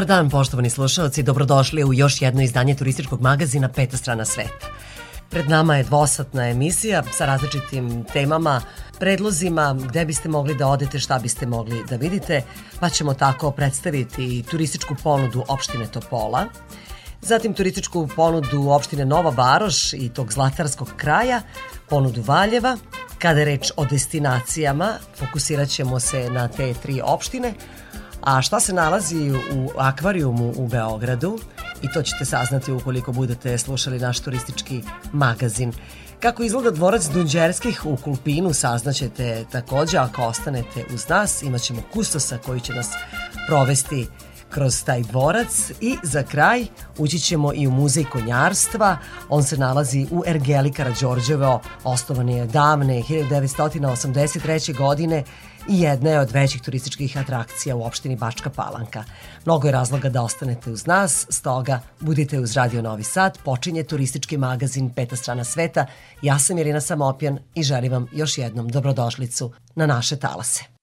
[0.00, 4.66] Dobar dan, poštovani slušalci, dobrodošli u još jedno izdanje turističkog magazina Peta strana sveta.
[5.30, 8.62] Pred nama je dvosatna emisija sa različitim temama,
[8.98, 12.42] predlozima, gde biste mogli da odete, šta biste mogli da vidite,
[12.80, 16.46] pa ćemo tako predstaviti turističku ponudu opštine Topola,
[17.22, 21.42] zatim turističku ponudu opštine Nova Varoš i tog zlatarskog kraja,
[21.88, 22.76] ponudu Valjeva,
[23.18, 27.54] kada je reč o destinacijama, fokusirat ćemo se na te tri opštine,
[28.22, 31.38] A šta se nalazi u akvarijumu u Beogradu?
[31.82, 34.82] I to ćete saznati ukoliko budete slušali naš turistički
[35.12, 35.72] magazin.
[36.20, 41.42] Kako izgleda dvorac Dunđerskih u Kulpinu saznaćete takođe ako ostanete uz nas.
[41.42, 42.88] Imaćemo kustosa koji će nas
[43.46, 44.06] provesti
[44.50, 46.66] kroz taj dvorac i za kraj
[46.98, 48.96] ući ćemo i u muzej konjarstva.
[49.28, 54.76] On se nalazi u Ergeli Karadžorđevo, osnovan je davne 1983.
[54.76, 55.24] godine
[55.68, 59.04] i jedna je od većih turističkih atrakcija u opštini Bačka Palanka.
[59.44, 64.36] Mnogo je razloga da ostanete uz nas, stoga budite uz Radio Novi Sad, počinje turistički
[64.36, 65.86] magazin Peta strana sveta.
[66.22, 70.79] Ja sam Irina Samopjan i želim vam još jednom dobrodošlicu na naše talase.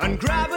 [0.00, 0.55] and grab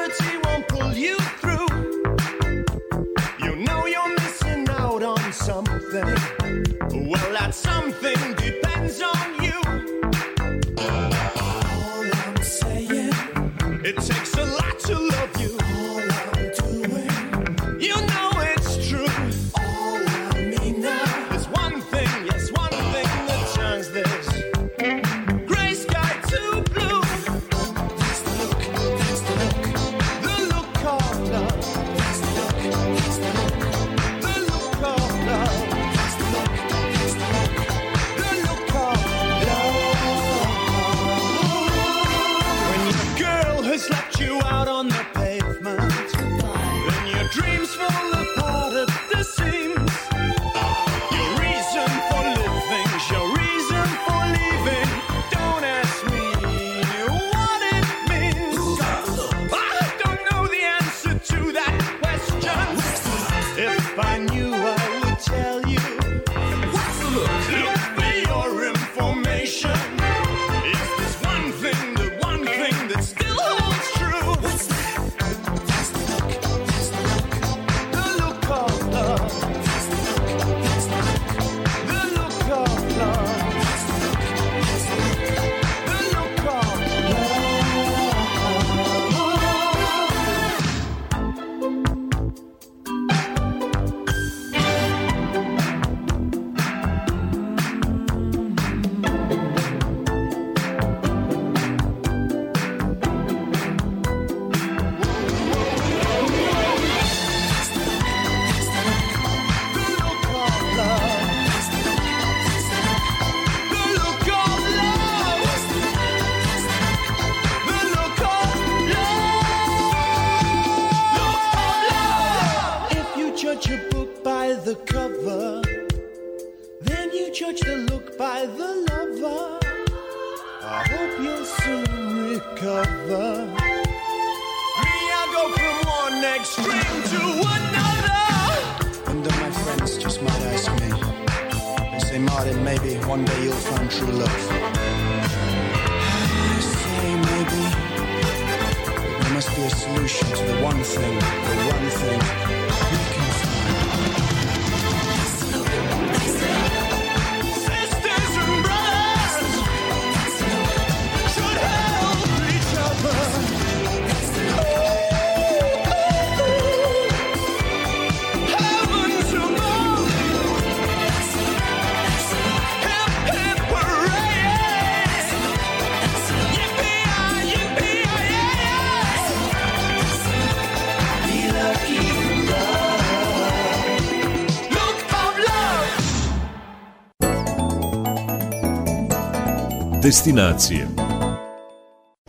[190.09, 190.88] Destinacije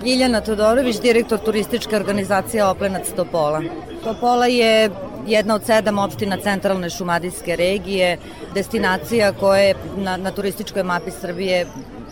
[0.05, 3.63] Ljiljana Todorović, direktor turističke organizacije Oplenac Topola.
[4.05, 4.91] Topola je
[5.27, 8.19] jedna od sedam opština centralne šumadijske regije,
[8.55, 11.67] destinacija koja je na, na turističkoj mapi Srbije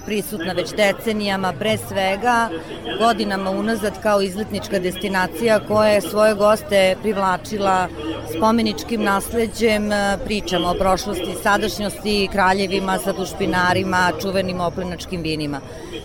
[0.07, 2.49] prisutna već decenijama, pre svega
[2.99, 7.89] godinama unazad kao izletnička destinacija koja je svoje goste privlačila
[8.37, 9.91] spomeničkim nasleđem,
[10.25, 15.61] pričama o prošlosti, sadašnjosti, kraljevima, sadušpinarima, čuvenim oplenačkim vinima.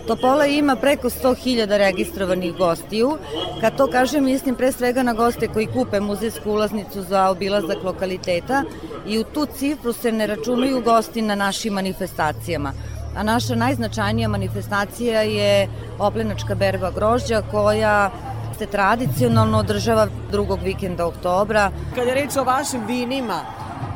[0.06, 3.18] Topola ima preko 100.000 registrovanih gostiju.
[3.60, 8.62] Kad to kažem, mislim pre svega na goste koji kupe muzejsku ulaznicu za obilazak lokaliteta
[9.06, 12.72] i u tu cifru se ne računaju gosti na našim manifestacijama
[13.16, 15.68] a naša najznačajnija manifestacija je
[15.98, 18.10] oplenačka berba grožđa koja
[18.58, 21.70] se tradicionalno održava drugog vikenda oktobra.
[21.94, 23.40] Kada je reč o vašim vinima,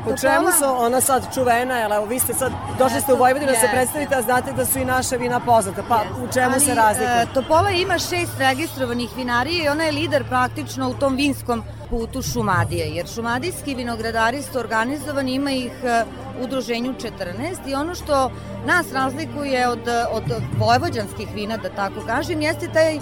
[0.03, 3.51] Po čemu su ona sad čuvena, jel evo vi ste sad, došli ste u Vojvodinu
[3.51, 6.65] da se predstavite, a znate da su i naša vina poznata, pa u čemu Ali,
[6.65, 7.25] se razlikuje?
[7.33, 12.89] Topola ima šest registrovanih vinarija i ona je lider praktično u tom vinskom putu Šumadije,
[12.89, 16.03] jer šumadijski vinogradari su organizovani, ima ih e,
[16.39, 18.31] u udruženju 14 i ono što
[18.65, 20.23] nas razlikuje od, od
[20.57, 22.99] vojvođanskih vina, da tako kažem, jeste taj e,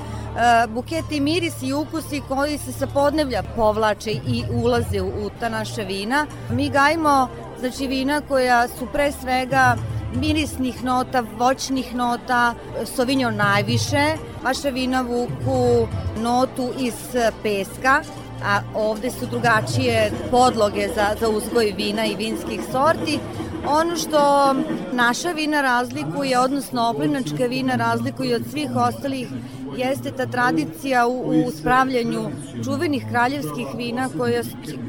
[0.67, 5.49] buket i miris i ukusi koji se sa podnevlja povlače i ulaze u, u ta
[5.49, 6.25] naša vina.
[6.49, 7.27] Mi gajimo
[7.59, 9.75] znači vina koja su pre svega
[10.15, 12.53] mirisnih nota, voćnih nota,
[12.85, 14.17] Sauvignon najviše.
[14.43, 15.87] Vaša vina vuku
[16.17, 16.93] notu iz
[17.43, 18.01] peska,
[18.43, 23.19] a ovde su drugačije podloge za, za uzgoj vina i vinskih sorti.
[23.67, 24.53] Ono što
[24.93, 29.27] naša vina razlikuje, odnosno oplinačka vina razlikuje od svih ostalih
[29.77, 32.29] jeste ta tradicija u, u spravljanju
[32.63, 34.41] čuvenih kraljevskih vina koja,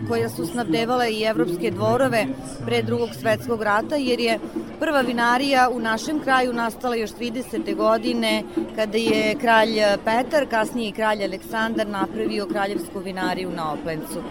[0.08, 2.26] koja su snabdevala i evropske dvorove
[2.66, 4.38] pre drugog svetskog rata, jer je
[4.80, 7.76] prva vinarija u našem kraju nastala još 30.
[7.76, 8.42] godine
[8.76, 14.22] kada je kralj Petar, kasnije i kralj Aleksandar napravio kraljevsku vinariju na Oplencu.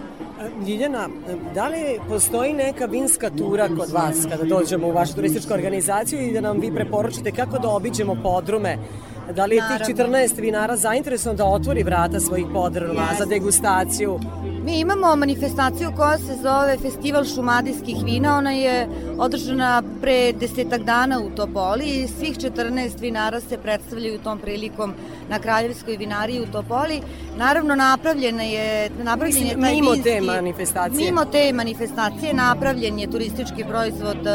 [0.67, 1.09] Ljiljana,
[1.53, 6.33] da li postoji neka vinska tura kod vas kada dođemo u vašu turističku organizaciju i
[6.33, 8.77] da nam vi preporučite kako da obiđemo podrume
[9.35, 14.19] Da li je tih 14 vinara zainteresovano da otvori vrata svojih podruma za degustaciju?
[14.67, 18.37] Mi imamo manifestaciju koja se zove Festival šumadijskih vina.
[18.37, 18.87] Ona je
[19.17, 24.93] održana pre desetak dana u Topoli i svih 14 vinara se predstavljaju tom prilikom
[25.29, 27.01] na Kraljevskoj vinariji u Topoli.
[27.37, 31.05] Naravno, napravljena je, napravljen je taj mimo vinski, te manifestacije.
[31.05, 34.27] Mimo te manifestacije napravljen je turistički proizvod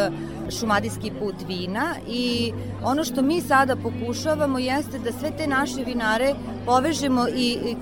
[0.50, 2.52] šumadijski put vina i
[2.84, 6.34] ono što mi sada pokušavamo jeste da sve te naše vinare
[6.66, 7.76] povežemo i, i,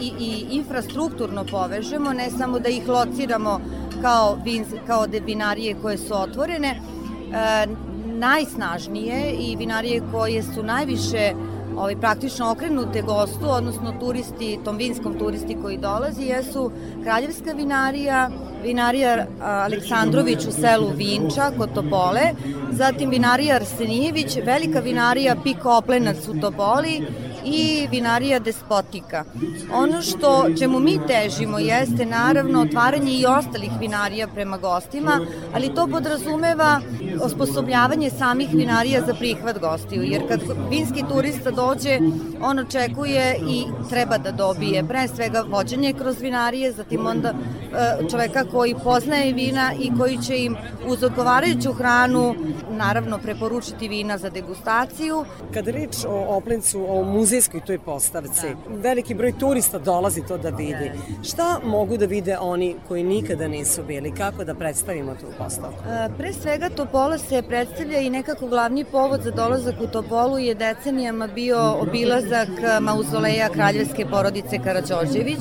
[0.00, 3.60] i, i infrastrukturno povežemo, ne samo da ih lociramo
[4.02, 7.66] kao, vin, kao de vinarije koje su otvorene, e,
[8.06, 11.32] najsnažnije i vinarije koje su najviše
[11.78, 16.70] ovaj, praktično okrenute gostu, odnosno turisti, tom vinskom turisti koji dolazi, jesu
[17.02, 18.30] Kraljevska vinarija,
[18.62, 22.32] vinarija Aleksandrović u selu Vinča kod Topole,
[22.70, 27.02] zatim vinarija Arsenijević, velika vinarija Pik Oplenac u Topoli
[27.52, 29.24] i vinarija Despotika.
[29.72, 35.20] Ono što čemu mi težimo jeste naravno otvaranje i ostalih vinarija prema gostima,
[35.54, 36.80] ali to podrazumeva
[37.22, 40.40] osposobljavanje samih vinarija za prihvat gostiju, jer kad
[40.70, 41.98] vinski turista dođe,
[42.42, 48.44] on očekuje i treba da dobije pre svega vođenje kroz vinarije, zatim onda e, čoveka
[48.52, 52.34] koji poznaje vina i koji će im uz odgovarajuću hranu
[52.70, 55.24] naravno preporučiti vina za degustaciju.
[55.54, 57.02] Kad reč o Oplencu, o
[57.38, 58.74] muzejskoj toj postavci, da.
[58.82, 60.90] veliki broj turista dolazi to da vidi.
[61.24, 64.14] Šta mogu da vide oni koji nikada nisu bili?
[64.14, 65.82] Kako da predstavimo tu postavku?
[65.88, 70.54] E, pre svega Topola se predstavlja i nekako glavni povod za dolazak u Topolu je
[70.54, 72.48] decenijama bio obilazak
[72.80, 75.38] mauzoleja kraljevske porodice Karadžođević,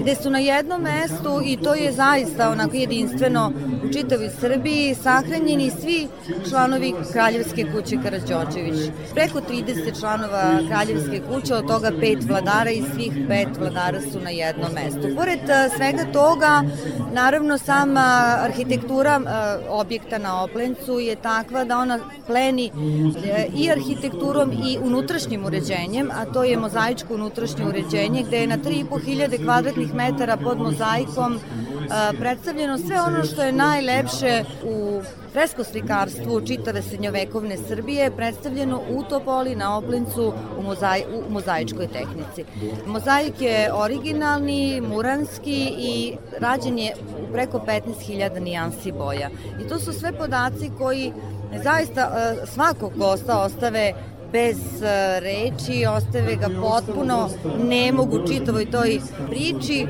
[0.00, 3.52] gde su na jednom mestu, i to je zaista onako jedinstveno
[3.84, 6.08] u čitavoj Srbiji, sahranjeni svi
[6.48, 8.90] članovi kraljevske kuće Karadžođević.
[9.14, 14.30] Preko 30 članova kraljevske kuće, od toga pet vladara i svih pet vladara su na
[14.30, 15.16] jednom mestu.
[15.16, 15.40] Pored
[15.76, 16.62] svega toga,
[17.12, 19.20] naravno sama arhitektura
[19.68, 22.70] objekta na Oplencu je takva da ona pleni
[23.24, 28.58] e, i arhitekturom i unutrašnjim uređenjem, a to je mozaičko unutrašnje uređenje gde je na
[28.58, 31.38] 3500 kvadratnih metara pod mozaikom
[32.18, 39.76] predstavljeno sve ono što je najlepše u freskoslikarstvu čitave srednjovekovne Srbije predstavljeno u Topoli na
[39.76, 42.44] Oplincu u, mozaj, u mozaičkoj tehnici.
[42.86, 46.94] Mozaik je originalni, muranski i rađen je
[47.28, 49.30] u preko 15.000 nijansi boja.
[49.64, 51.12] I to su sve podaci koji
[51.64, 53.92] zaista svakog gosta ostave
[54.32, 57.28] bez e, reči, ostave ga potpuno
[57.64, 59.86] ne mogu čitavoj toj priči.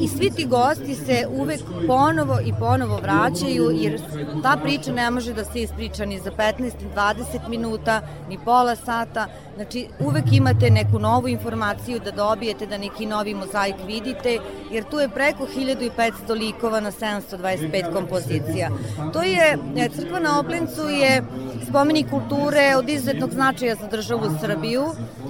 [0.00, 4.00] I svi ti gosti se uvek ponovo i ponovo vraćaju jer
[4.42, 9.26] ta priča ne može da se ispriča ni za 15, 20 minuta, ni pola sata,
[9.60, 14.38] Znači, uvek imate neku novu informaciju da dobijete, da neki novi mozaik vidite,
[14.70, 18.70] jer tu je preko 1500 likova na 725 kompozicija.
[19.12, 21.22] To je, e, crkva na Oplencu je
[21.68, 24.84] spomenik kulture od izuzetnog značaja za državu Srbiju,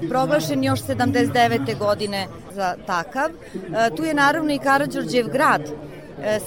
[0.09, 1.79] proglašen još 79.
[1.79, 3.31] godine za takav.
[3.31, 5.63] E, tu je naravno i Karadžorđev grad,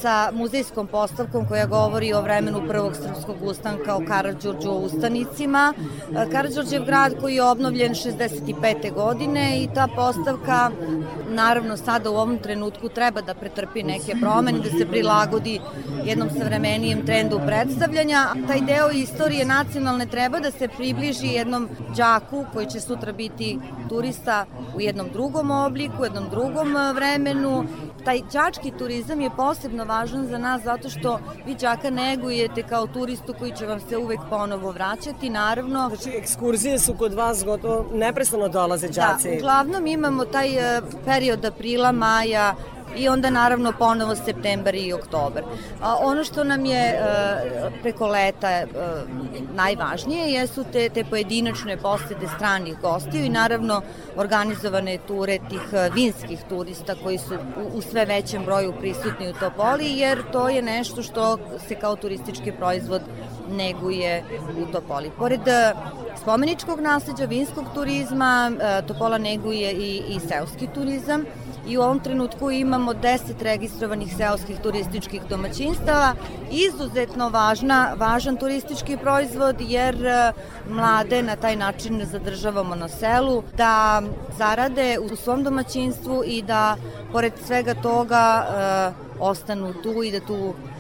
[0.01, 5.74] sa muzejskom postavkom koja govori o vremenu prvog srpskog ustanka, o Karadžorđu, o ustanicima.
[5.77, 8.94] E, Karadžorđev grad koji je obnovljen 65.
[8.94, 10.72] godine i ta postavka
[11.30, 15.60] naravno sada u ovom trenutku treba da pretrpi neke promene, da se prilagodi
[16.06, 18.27] jednom savremenijem trendu predstavljanja.
[18.48, 24.46] Taj deo istorije nacionalne treba da se približi jednom đaku koji će sutra biti turista
[24.75, 27.65] u jednom drugom obliku, u jednom drugom vremenu
[28.06, 33.34] taj đački turizam je posebno važan za nas zato što vi đaka negujete kao turistu
[33.39, 35.89] koji će vam se uvek ponovo vraćati, naravno.
[35.96, 39.29] Znači, ekskurzije su kod vas gotovo neprestano dolaze đaci.
[39.29, 42.55] Da, uglavnom imamo taj eh, period aprila, maja,
[42.98, 45.44] i onda naravno ponovo septembar i oktobar.
[45.82, 47.00] A, ono što nam je e,
[47.82, 48.66] preko leta e,
[49.54, 53.82] najvažnije jesu te, te pojedinačne posete stranih gostiju i naravno
[54.16, 59.34] organizovane ture tih e, vinskih turista koji su u, u sve većem broju prisutni u
[59.34, 63.02] Topoli jer to je nešto što se kao turistički proizvod
[63.50, 64.24] neguje
[64.62, 65.12] u Topoli.
[65.18, 65.42] Pored
[66.22, 68.52] spomeničkog nasleđa, vinskog turizma,
[68.88, 71.26] Topola neguje i, i seoski turizam
[71.68, 76.16] i u ovom trenutku imamo 10 registrovanih seoskih turističkih domaćinstava.
[76.52, 80.32] Izuzetno važna, važan turistički proizvod jer e,
[80.70, 84.02] mlade na taj način zadržavamo na selu da
[84.38, 86.76] zarade u svom domaćinstvu i da
[87.12, 90.73] pored svega toga e, ostanu tu i da tu E,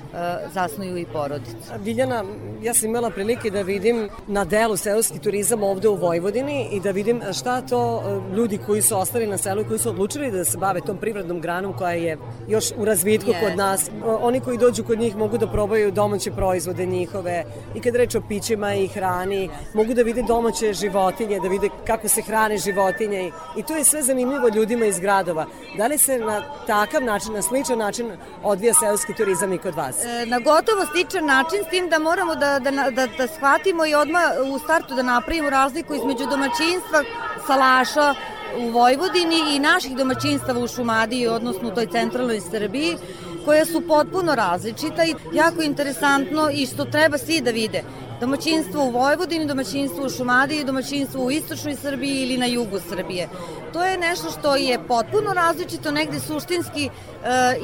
[0.53, 1.55] zasnuju i porodicu.
[1.79, 2.23] Biljana,
[2.61, 6.91] ja sam imala prilike da vidim na delu seoski turizam ovde u Vojvodini i da
[6.91, 10.45] vidim šta to e, ljudi koji su ostali na selu i koji su odlučili da
[10.45, 12.17] se bave tom privrednom granom koja je
[12.47, 13.39] još u razvitku yes.
[13.39, 13.89] kod nas.
[14.21, 18.21] Oni koji dođu kod njih mogu da probaju domaće proizvode njihove i kad reč o
[18.29, 23.63] pićima i hrani, mogu da vide domaće životinje, da vide kako se hrane životinje i
[23.63, 25.45] to je sve zanimljivo ljudima iz gradova.
[25.77, 28.11] Da li se na takav način, na sličan način
[28.43, 30.02] odvija seoski turizam i kod vas?
[30.05, 33.95] E, na gotovo sličan način, s tim da moramo da, da, da, da shvatimo i
[33.95, 37.03] odmah u startu da napravimo razliku između domaćinstva
[37.47, 38.15] salaša
[38.57, 42.97] u Vojvodini i naših domaćinstava u Šumadiji, odnosno u toj centralnoj Srbiji,
[43.45, 47.83] koja su potpuno različita i jako interesantno i što treba svi da vide
[48.23, 53.29] domaćinstvo u Vojvodini, domaćinstvo u Šumadiji, domaćinstvo u istočnoj Srbiji ili na jugu Srbije.
[53.73, 56.89] To je nešto što je potpuno različito, negde suštinski e,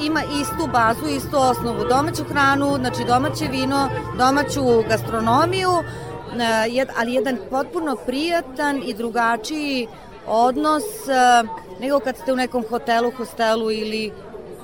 [0.04, 5.72] ima istu bazu, istu osnovu, domaću hranu, znači domaće vino, domaću gastronomiju,
[6.80, 9.88] e, ali jedan potpuno prijatan i drugačiji
[10.28, 11.44] odnos e,
[11.80, 14.12] nego kad ste u nekom hotelu, hostelu ili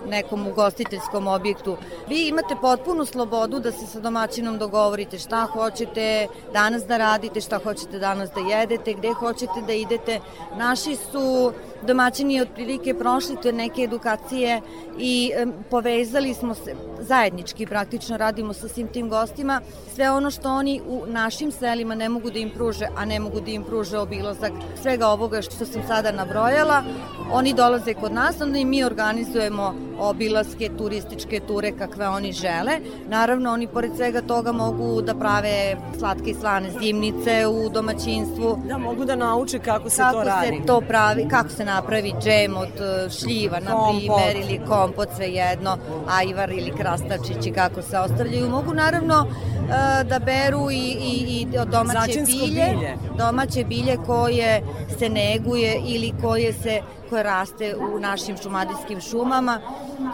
[0.10, 1.78] nekom ugostiteljskom objektu.
[2.08, 7.60] Vi imate potpunu slobodu da se sa domaćinom dogovorite šta hoćete danas da radite, šta
[7.64, 10.20] hoćete danas da jedete, gde hoćete da idete.
[10.58, 11.54] Naši su
[11.88, 14.62] domaćini otprilike prošli te neke edukacije
[15.00, 15.32] i
[15.70, 19.62] povezali smo se zajednički praktično radimo sa svim tim gostima
[19.96, 23.42] sve ono što oni u našim selima ne mogu da im pruže, a ne mogu
[23.42, 26.84] da im pruže obilazak svega ovoga što sam sada nabrojala,
[27.32, 32.80] oni dolaze kod nas, onda i mi organizujemo obilaske, turističke ture kakve oni žele.
[33.08, 38.58] Naravno, oni pored svega toga mogu da prave slatke i slane zimnice u domaćinstvu.
[38.68, 40.48] Da, mogu da nauče kako se kako to radi.
[40.48, 45.10] Kako se to pravi, kako se napravi džem od e, šljiva, na primer, ili kompot,
[45.16, 48.50] svejedno, ajvar ili krastavčići, kako se ostavljaju.
[48.50, 54.62] Mogu naravno e, da beru i, i, i domaće Začinsko bilje, bilje, domaće bilje koje
[55.00, 59.62] se neguje ili koje se koje raste u našim šumadijskim šumama.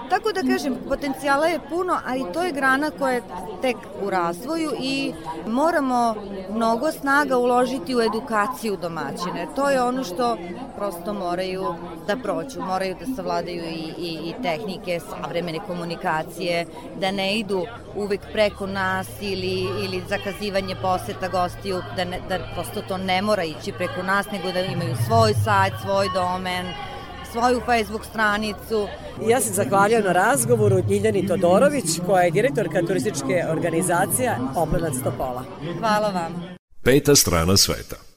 [0.09, 3.21] Tako da kažem, potencijala je puno, ali to je grana koja je
[3.61, 5.13] tek u razvoju i
[5.47, 6.15] moramo
[6.51, 9.47] mnogo snaga uložiti u edukaciju domaćine.
[9.55, 10.37] To je ono što
[10.77, 11.75] prosto moraju
[12.07, 16.65] da prođu, moraju da savladaju i, i, i tehnike, savremene komunikacije,
[16.99, 22.81] da ne idu uvek preko nas ili, ili zakazivanje poseta gostiju, da, ne, da prosto
[22.81, 26.65] to ne mora ići preko nas, nego da imaju svoj sajt, svoj domen,
[27.31, 28.87] svoju Facebook stranicu.
[29.27, 35.43] Ja se zahvaljujem na razgovoru Ljiljani Todorović, koja je direktorka turističke organizacije Oplenac Topola.
[35.79, 36.55] Hvala vam.
[36.83, 38.10] Peta strana sveta.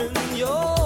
[0.00, 0.79] in your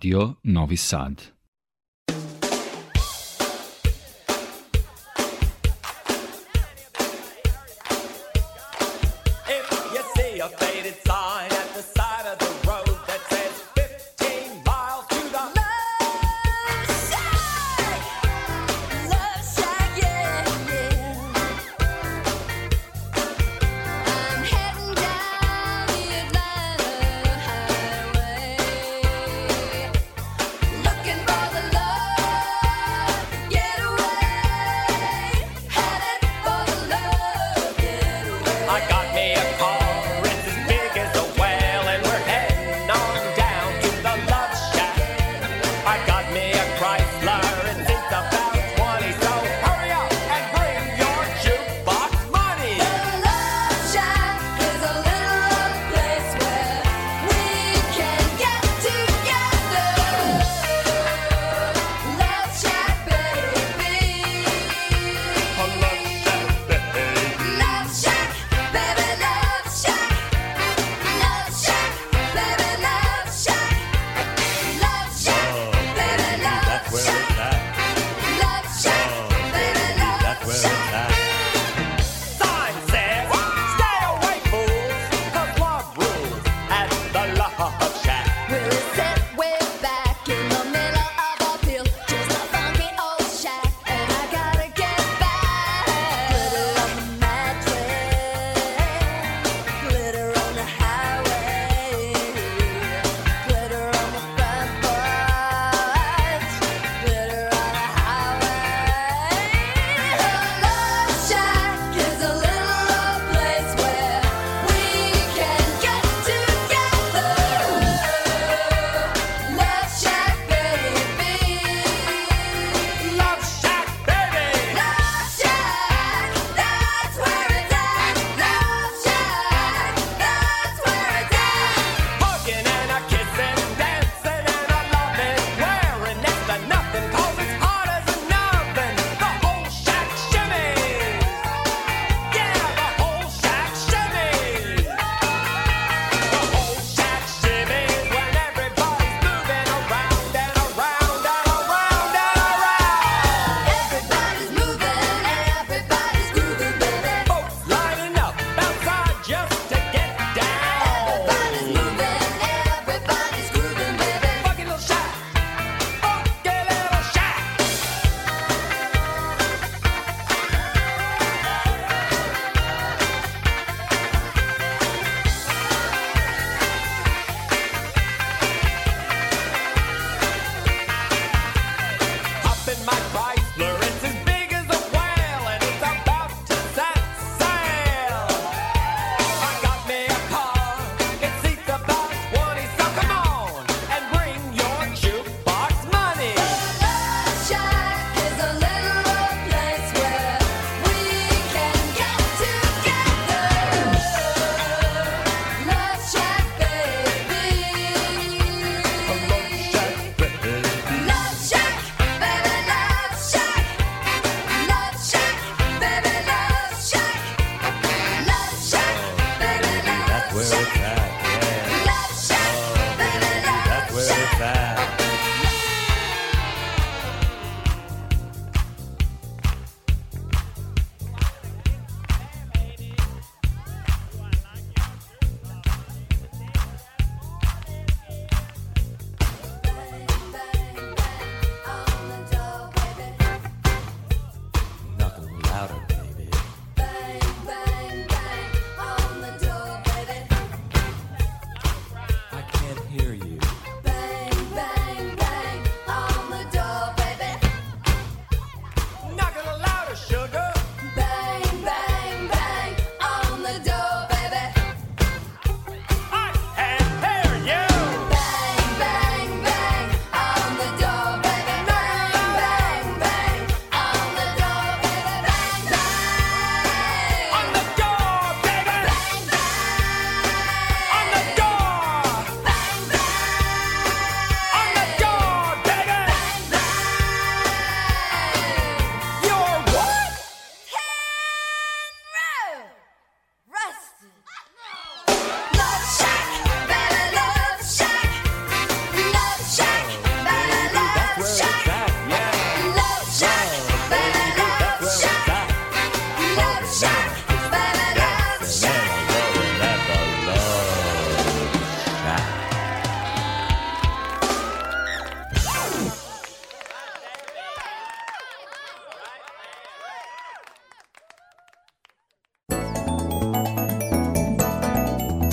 [0.00, 1.39] Radio Novi Sad.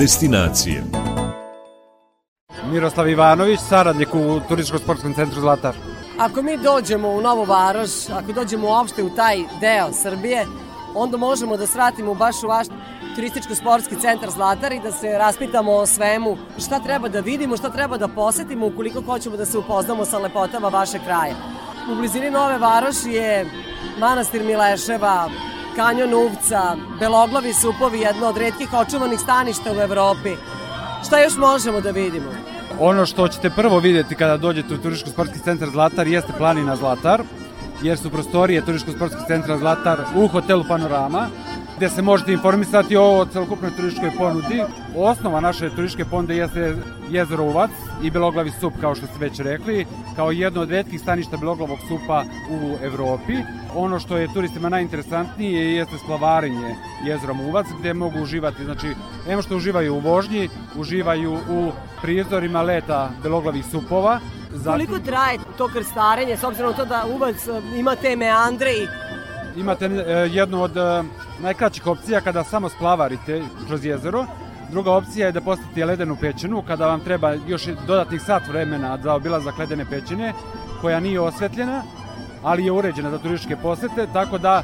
[0.08, 0.84] Destinacije
[2.72, 5.76] Miroslav Ivanović, saradnik u Turističko-sportskom centru Zlatar.
[6.20, 10.46] Ako mi dođemo u Novu Varoš, ako dođemo uopšte u taj deo Srbije,
[10.96, 12.68] onda možemo da svratimo baš u vaš
[13.16, 17.98] turističko-sportski centar Zlatar i da se raspitamo o svemu šta treba da vidimo, šta treba
[17.98, 21.36] da posetimo ukoliko hoćemo da se upoznamo sa lepotama vašeg kraja.
[21.92, 23.46] U blizini Nove Varoši je
[24.00, 25.30] manastir Mileševa,
[25.78, 30.36] kanjon Uvca, Beloglavi supovi, jedno od redkih očuvanih staništa u Evropi.
[31.06, 32.32] Šta još možemo da vidimo?
[32.80, 37.22] Ono što ćete prvo vidjeti kada dođete u Turističko-sportski centar Zlatar jeste planina Zlatar,
[37.82, 41.28] jer su prostorije Turističko-sportskog centra Zlatar u hotelu Panorama,
[41.78, 44.64] gde se možete informisati o celokupnoj turističkoj ponudi.
[44.96, 46.76] Osnova naše turističke ponude jeste
[47.10, 47.72] jezero Uvac
[48.04, 49.86] i beloglavi sup, kao što ste već rekli,
[50.16, 53.34] kao jedno od redkih staništa beloglavog supa u Evropi.
[53.76, 58.88] Ono što je turistima najinteresantnije jeste splavarenje jezerom Uvac, gde mogu uživati, znači,
[59.30, 64.20] emo što uživaju u vožnji, uživaju u prizorima leta beloglavih supova.
[64.52, 64.88] Zatim...
[64.88, 67.36] Koliko traje to krstarenje, s obzirom to da Uvac
[67.76, 68.88] ima te meandre i
[69.58, 71.04] imate e, jednu od e,
[71.40, 74.26] najkraćih opcija kada samo splavarite kroz jezero.
[74.72, 79.14] Druga opcija je da postavite ledenu pećinu kada vam treba još dodatnih sat vremena za
[79.14, 80.34] obilazak ledene pećine
[80.82, 81.84] koja nije osvetljena,
[82.44, 84.64] ali je uređena za turističke posete, tako da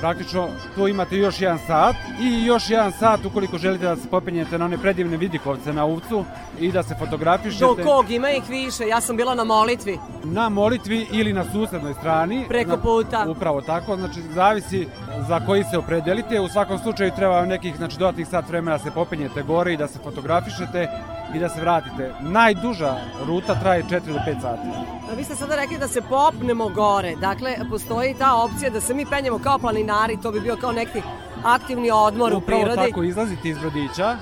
[0.00, 4.58] praktično tu imate još jedan sat i još jedan sat ukoliko želite da se popenjete
[4.58, 6.24] na one predivne vidikovce na Uvcu
[6.60, 7.64] i da se fotografišete.
[7.64, 8.10] Do kog?
[8.10, 8.86] Ima ih više.
[8.88, 9.98] Ja sam bila na molitvi.
[10.24, 12.44] Na molitvi ili na susednoj strani.
[12.48, 13.24] Preko puta.
[13.24, 13.96] Na, upravo tako.
[13.96, 14.86] Znači, zavisi
[15.28, 16.40] za koji se opredelite.
[16.40, 19.76] U svakom slučaju treba vam nekih znači, dodatnih sat vremena da se popenjete gore i
[19.76, 20.88] da se fotografišete
[21.34, 22.14] i da se vratite.
[22.20, 24.68] Najduža ruta traje 4 do 5 sati.
[25.10, 27.16] A vi ste sada rekli da se popnemo gore.
[27.20, 29.83] Dakle, postoji ta opcija da se mi penjemo kao planinari,
[30.22, 31.02] to bi bio kao neki
[31.44, 32.72] aktivni odmor Upravo u prirodi.
[32.72, 34.16] Upravo tako, izlazite iz brodića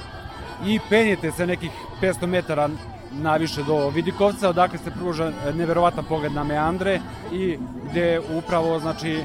[0.67, 1.71] i penjete se nekih
[2.03, 2.69] 500 metara
[3.13, 7.01] naviše do Vidikovca, odakle se pruža neverovatan pogled na meandre
[7.33, 7.59] i
[7.91, 9.25] gde upravo znači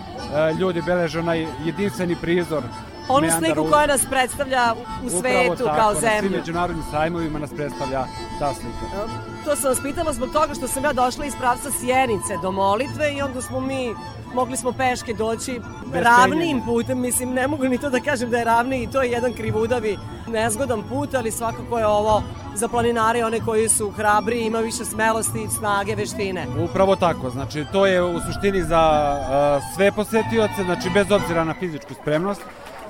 [0.60, 2.64] ljudi beleže onaj jedinstveni prizor
[3.10, 6.14] Onu sliku koja nas predstavlja u svetu tako, kao zemlju.
[6.14, 8.06] Na svim međunarodnim sajmovima nas predstavlja
[8.40, 9.08] ta slika.
[9.46, 13.14] To sam vas pitala zbog toga što sam ja došla iz pravca Sjenice do molitve
[13.14, 13.94] i onda smo mi
[14.34, 18.38] mogli smo peške doći Bez ravnim putem, mislim ne mogu ni to da kažem da
[18.38, 22.24] je ravni i to je jedan krivudavi nezgodan put, ali svakako je ovo
[22.56, 26.46] za planinare, one koji su hrabri, ima više smelosti, snage, veštine.
[26.70, 31.54] Upravo tako, znači to je u suštini za uh, sve posetioce, znači bez obzira na
[31.54, 32.42] fizičku spremnost,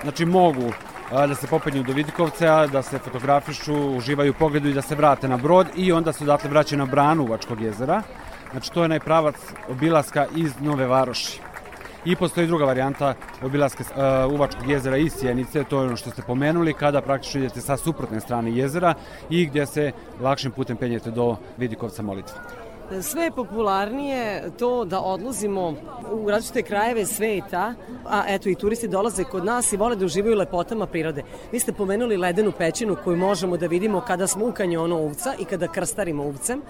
[0.03, 0.71] znači mogu
[1.11, 5.27] da se popenju do Vidikovca, da se fotografišu, uživaju u pogledu i da se vrate
[5.27, 8.01] na brod i onda se odatle vraćaju na branu Uvačkog jezera.
[8.51, 9.35] Znači to je najpravac
[9.69, 11.41] obilaska iz Nove Varoši.
[12.05, 13.83] I postoji druga varijanta obilaska
[14.27, 17.77] uh, Uvačkog jezera iz Sjenice, to je ono što ste pomenuli, kada praktično idete sa
[17.77, 18.93] suprotne strane jezera
[19.29, 22.35] i gdje se lakšim putem penjete do Vidikovca molitve.
[23.01, 25.73] Sve je popularnije to da odlazimo
[26.11, 27.73] u različite krajeve sveta,
[28.05, 31.23] a eto i turisti dolaze kod nas i vole da uživaju lepotama prirode.
[31.51, 35.45] Vi ste pomenuli ledenu pećinu koju možemo da vidimo kada smo u kanjonu Uvca i
[35.45, 36.61] kada krstarimo Uvcem,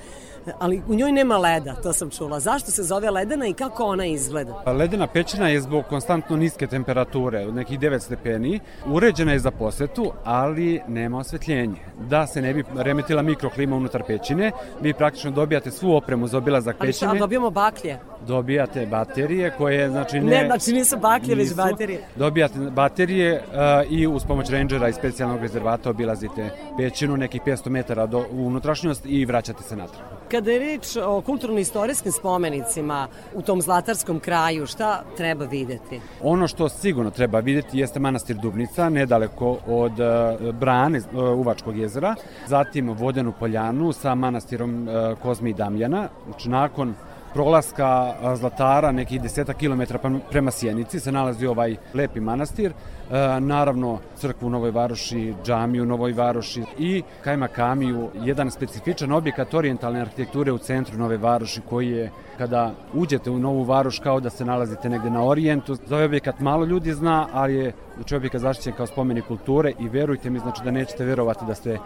[0.59, 2.39] ali u njoj nema leda, to sam čula.
[2.39, 4.63] Zašto se zove ledena i kako ona izgleda?
[4.65, 10.11] Ledena pećina je zbog konstantno niske temperature, od nekih 9 stepeni, uređena je za posetu,
[10.23, 11.75] ali nema osvetljenje.
[12.09, 16.75] Da se ne bi remetila mikroklima unutar pećine, vi praktično dobijate svu opremu za obilazak
[16.79, 17.09] Ali pećine.
[17.11, 17.99] šta, dobijamo baklje?
[18.27, 21.55] Dobijate baterije koje, znači Ne, znači nisu baklje, već nisu.
[21.55, 21.99] baterije.
[22.15, 28.05] Dobijate baterije uh, i uz pomoć rangera i specijalnog rezervata obilazite pećinu nekih 500 metara
[28.05, 30.16] do, unutrašnjost i vraćate se natrag.
[30.31, 36.01] Kada je reč o kulturno-istorijskim spomenicima u tom zlatarskom kraju, šta treba videti?
[36.23, 42.15] Ono što sigurno treba videti jeste manastir Dubnica, nedaleko od uh, brane uh, Uvačkog jezera,
[42.47, 46.09] zatim Vodenu poljanu sa manastirom uh, Kozmi i Damjana.
[46.27, 46.93] Znači, nakon
[47.33, 49.99] prolaska Zlatara, nekih deseta kilometra
[50.31, 52.96] prema Sjenici, se nalazi ovaj lepi manastir, e,
[53.39, 59.53] naravno crkvu u Novoj Varoši, džamiju u Novoj Varoši i Kajma Kamiju, jedan specifičan objekat
[59.53, 64.29] orijentalne arhitekture u centru Nove Varoši koji je kada uđete u Novu Varoš kao da
[64.29, 65.75] se nalazite negde na orijentu.
[65.75, 69.89] Za ovaj objekat malo ljudi zna, ali je znači objekat zaštićen kao spomenik kulture i
[69.89, 71.79] verujte mi znači da nećete verovati da ste e,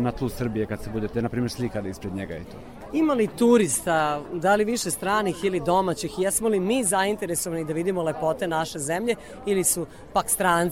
[0.00, 2.56] na tlu Srbije kad se budete na primjer slikali ispred njega i to.
[2.92, 8.02] Ima li turista, da li više stranih ili domaćih, jesmo li mi zainteresovani da vidimo
[8.02, 9.14] lepote naše zemlje
[9.46, 10.63] ili su pak stranci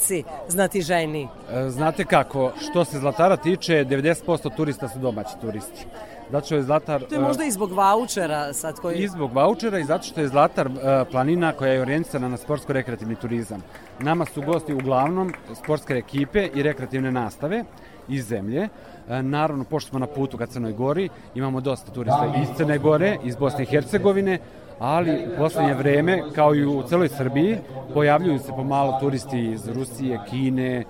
[0.48, 1.28] znati ženi?
[1.52, 5.86] E, Znate kako, što se Zlatara tiče, 90% turista su domaći turisti.
[6.30, 7.02] zato što je Zlatar...
[7.08, 8.98] To je možda i zbog vaučera sad koji...
[8.98, 10.70] I zbog vaučera i zato što je Zlatar e,
[11.10, 13.62] planina koja je orijentisana na sportsko-rekreativni turizam.
[14.00, 17.64] Nama su gosti uglavnom sportske ekipe i rekreativne nastave
[18.08, 18.68] iz zemlje.
[19.08, 23.18] E, Naravno, pošto smo na putu ka Crnoj Gori, imamo dosta turista iz Crne Gore,
[23.24, 24.38] iz Bosne i Hercegovine,
[24.82, 27.58] ali u poslednje vreme, kao i u celoj Srbiji,
[27.94, 30.84] pojavljuju se pomalo turisti iz Rusije, Kine,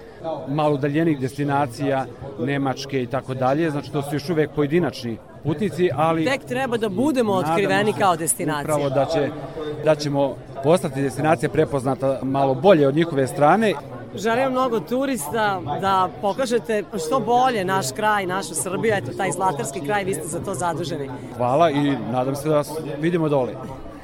[0.48, 2.06] malo udaljenih destinacija,
[2.40, 6.24] Nemačke i tako dalje, znači to su još uvek pojedinačni putnici, ali...
[6.24, 8.76] Tek treba da budemo otkriveni se kao destinacija.
[8.76, 9.28] Upravo da, će,
[9.84, 13.74] da ćemo postati destinacija prepoznata malo bolje od njihove strane.
[14.14, 20.04] Želim mnogo turista da pokažete što bolje naš kraj, našu Srbiju, eto taj zlatarski kraj,
[20.04, 21.10] vi ste za to zaduženi.
[21.36, 22.70] Hvala i nadam se da vas
[23.00, 23.54] vidimo dole.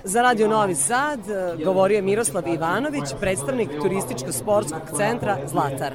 [0.05, 5.95] Za Radio Novi Sad eh, govorio je Miroslav Ivanović, predstavnik turističko-sportskog centra Zlatar.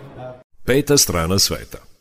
[0.65, 1.92] Peta strana sveta.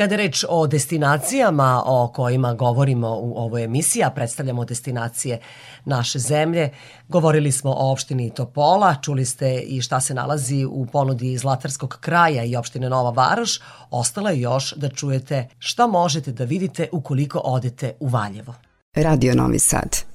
[0.00, 5.40] Kada reč o destinacijama o kojima govorimo u ovoj emisiji, a predstavljamo destinacije
[5.84, 6.70] naše zemlje,
[7.08, 12.44] govorili smo o opštini Topola, čuli ste i šta se nalazi u ponudi Zlatarskog kraja
[12.44, 17.92] i opštine Nova Varoš, ostalo je još da čujete šta možete da vidite ukoliko odete
[18.00, 18.54] u Valjevo.
[18.94, 20.09] Radio Novi Sad.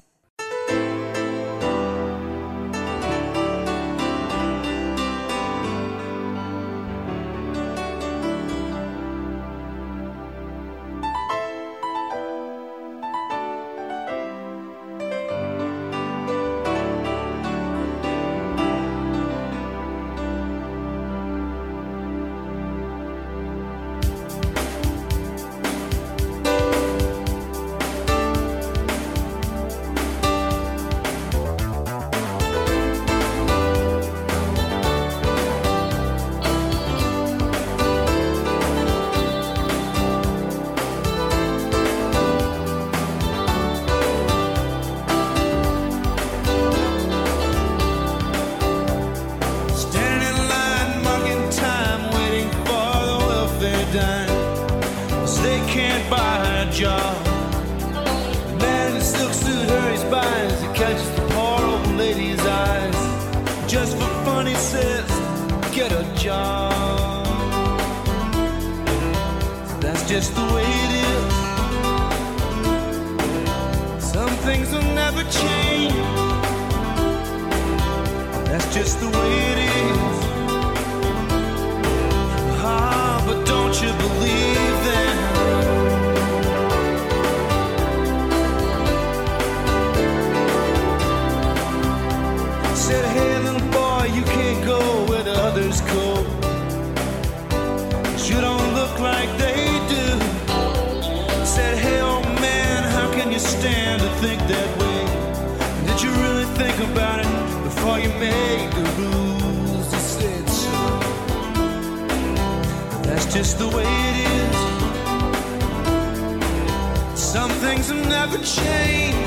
[117.36, 119.18] Some things have never changed.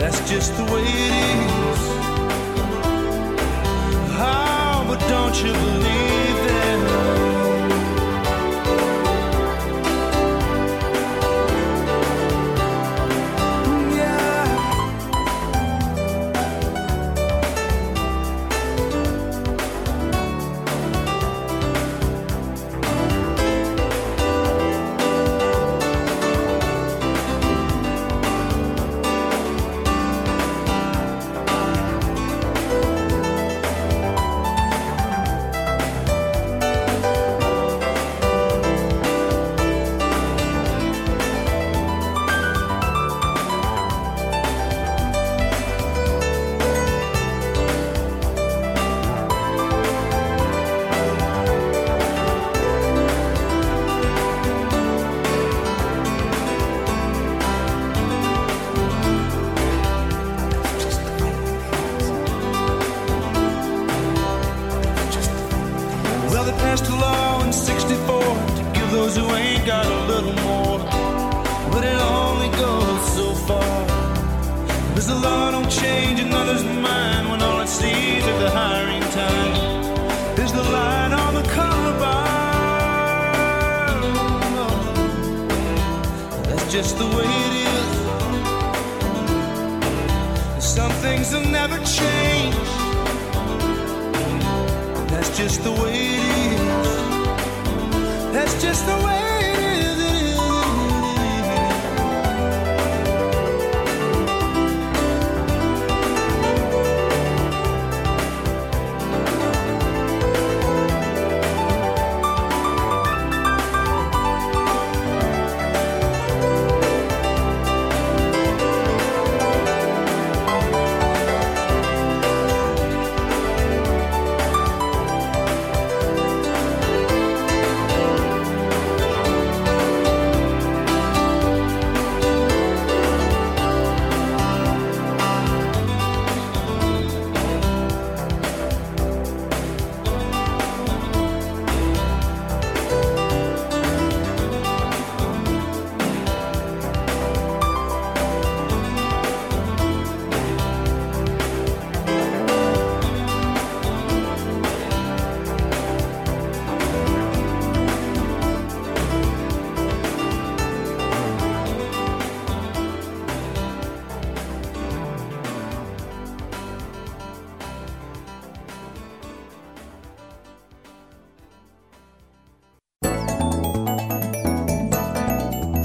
[0.00, 1.12] That's just the way it
[1.68, 1.82] is.
[4.18, 6.17] Oh, but don't you believe?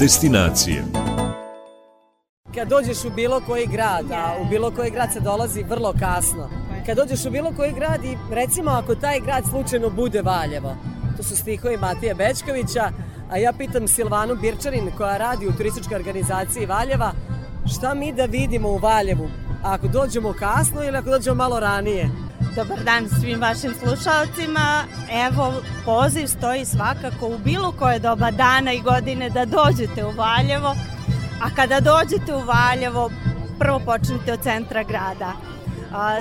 [0.03, 0.83] Destinacije.
[2.55, 6.49] Kad dođeš u bilo koji grad, a u bilo koji grad se dolazi vrlo kasno,
[6.85, 10.75] kad dođeš u bilo koji grad i recimo ako taj grad slučajno bude Valjevo,
[11.17, 12.91] to su stihovi Matija Bečkovića,
[13.31, 17.11] a ja pitam Silvanu Birčarin koja radi u turističkoj organizaciji Valjeva,
[17.75, 19.27] šta mi da vidimo u Valjevu
[19.63, 22.09] ako dođemo kasno ili ako dođemo malo ranije?
[22.55, 24.83] Dobar dan svim vašim slušalcima.
[25.27, 25.53] Evo,
[25.85, 30.75] poziv stoji svakako u bilo koje doba dana i godine da dođete u Valjevo.
[31.41, 33.11] A kada dođete u Valjevo,
[33.59, 35.33] prvo počnite od centra grada.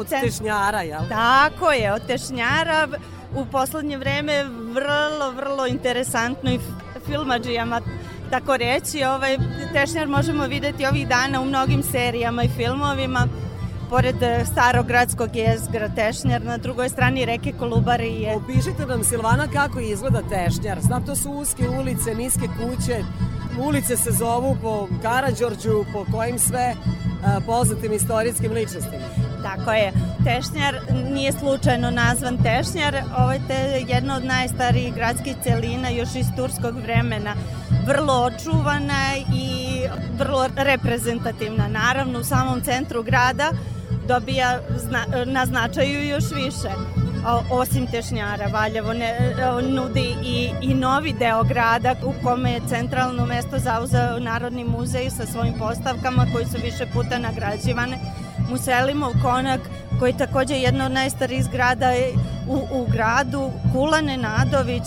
[0.01, 1.01] Od cen- tešnjara, jel?
[1.09, 2.89] Tako je, od tešnjara
[3.35, 6.63] u poslednje vreme vrlo, vrlo interesantno i f-
[7.07, 7.81] filmadžijama
[8.31, 9.05] tako reći.
[9.05, 9.37] Ovaj,
[9.73, 13.27] tešnjar možemo videti ovih dana u mnogim serijama i filmovima.
[13.93, 18.37] Pored eh, starog gradskog jezgra Tešnjar, na drugoj strani reke Kolubare je...
[18.37, 20.81] Opišite nam Silvana kako izgleda Tešnjar.
[20.81, 23.05] Znam, to su uske ulice, niske kuće,
[23.67, 26.75] ulice se zovu po Karađorđu, po kojim sve
[27.25, 29.05] a, poznatim istorijskim ličnostima.
[29.43, 29.93] Tako je.
[30.25, 30.75] Tešnjar
[31.15, 32.97] nije slučajno nazvan Tešnjar.
[33.19, 33.41] Ovo je
[33.89, 37.35] jedna od najstarijih gradskih celina još iz turskog vremena.
[37.87, 39.63] Vrlo očuvana i
[40.19, 41.69] vrlo reprezentativna.
[41.69, 43.51] Naravno, u samom centru grada
[44.09, 46.69] dobija zna, na značaju još više.
[47.27, 53.27] O, osim Tešnjara, Valjevo ne, nudi i, i novi deo grada u kome je centralno
[53.27, 57.99] mesto zauzeo Narodni muzej sa svojim postavkama koji su više puta nagrađivane.
[58.51, 59.61] Muselimov konak
[59.99, 61.91] koji je takođe jedna od najstarijih zgrada
[62.49, 64.83] u, u gradu, Kula Nenadović,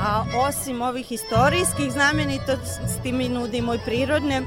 [0.00, 4.42] a osim ovih istorijskih znamenitosti mi nudimo i prirodne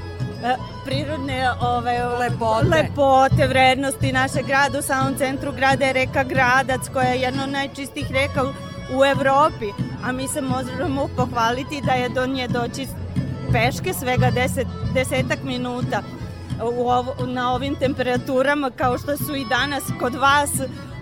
[0.84, 2.68] prirodne ove, Lepote.
[2.68, 4.78] lepote, vrednosti našeg grada.
[4.78, 8.44] U samom centru grada je reka Gradac koja je jedna od najčistih reka
[8.94, 9.66] u, Evropi,
[10.04, 12.86] a mi se možemo pohvaliti da je do nje doći
[13.52, 16.02] peške svega 10, desetak minuta
[16.78, 20.50] u ovo, na ovim temperaturama kao što su i danas kod vas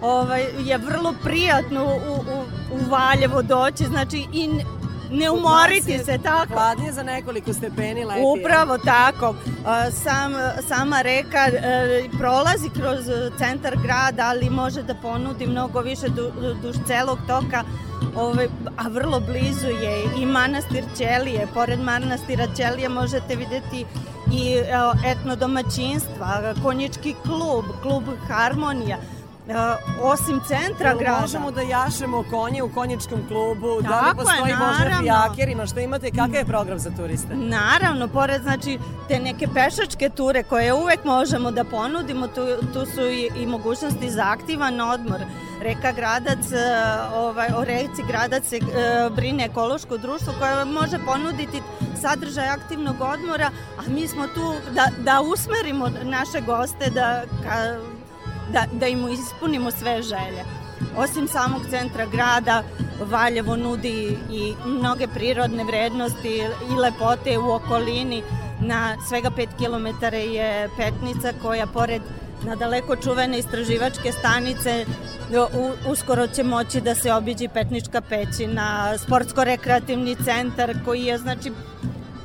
[0.02, 4.48] ovaj, je vrlo prijatno u, u, u Valjevo doći, znači i
[5.10, 6.52] ne umoriti se, tako.
[6.52, 8.20] Hladnije za nekoliko stepeni leti.
[8.40, 9.34] Upravo tako.
[9.66, 10.32] A, Sam,
[10.68, 16.32] sama reka e, prolazi kroz e, centar grada, ali može da ponudi mnogo više du,
[16.62, 17.64] duž celog toka,
[18.16, 21.46] Ove, a vrlo blizu je i manastir Ćelije.
[21.54, 23.84] Pored manastira Ćelije možete videti
[24.32, 24.62] i
[25.06, 28.96] etno domaćinstva, konjički klub, klub Harmonija.
[29.50, 31.20] E, Osim centra grada.
[31.20, 35.02] Možemo da jašemo konje u konjičkom klubu, da li Tako je, postoji možda naravno.
[35.02, 37.34] fijakerima, što imate, kakav je program za turiste?
[37.34, 38.78] Naravno, pored znači
[39.08, 44.10] te neke pešačke ture koje uvek možemo da ponudimo, tu, tu su i, i mogućnosti
[44.10, 45.20] za aktivan odmor.
[45.62, 46.56] Reka Gradac, e,
[47.14, 48.60] ovaj, o reci Gradac se e,
[49.10, 51.62] brine ekološko društvo koje može ponuditi
[52.00, 57.76] sadržaj aktivnog odmora, a mi smo tu da, da usmerimo naše goste da, ka,
[58.52, 60.44] da, da im ispunimo sve želje.
[60.96, 62.62] Osim samog centra grada,
[63.00, 68.22] Valjevo nudi i mnoge prirodne vrednosti i lepote u okolini.
[68.60, 72.02] Na svega 5 km je Petnica koja pored
[72.44, 74.86] na daleko čuvene istraživačke stanice
[75.88, 81.52] uskoro će moći da se obiđi Petnička pećina, sportsko-rekreativni centar koji je znači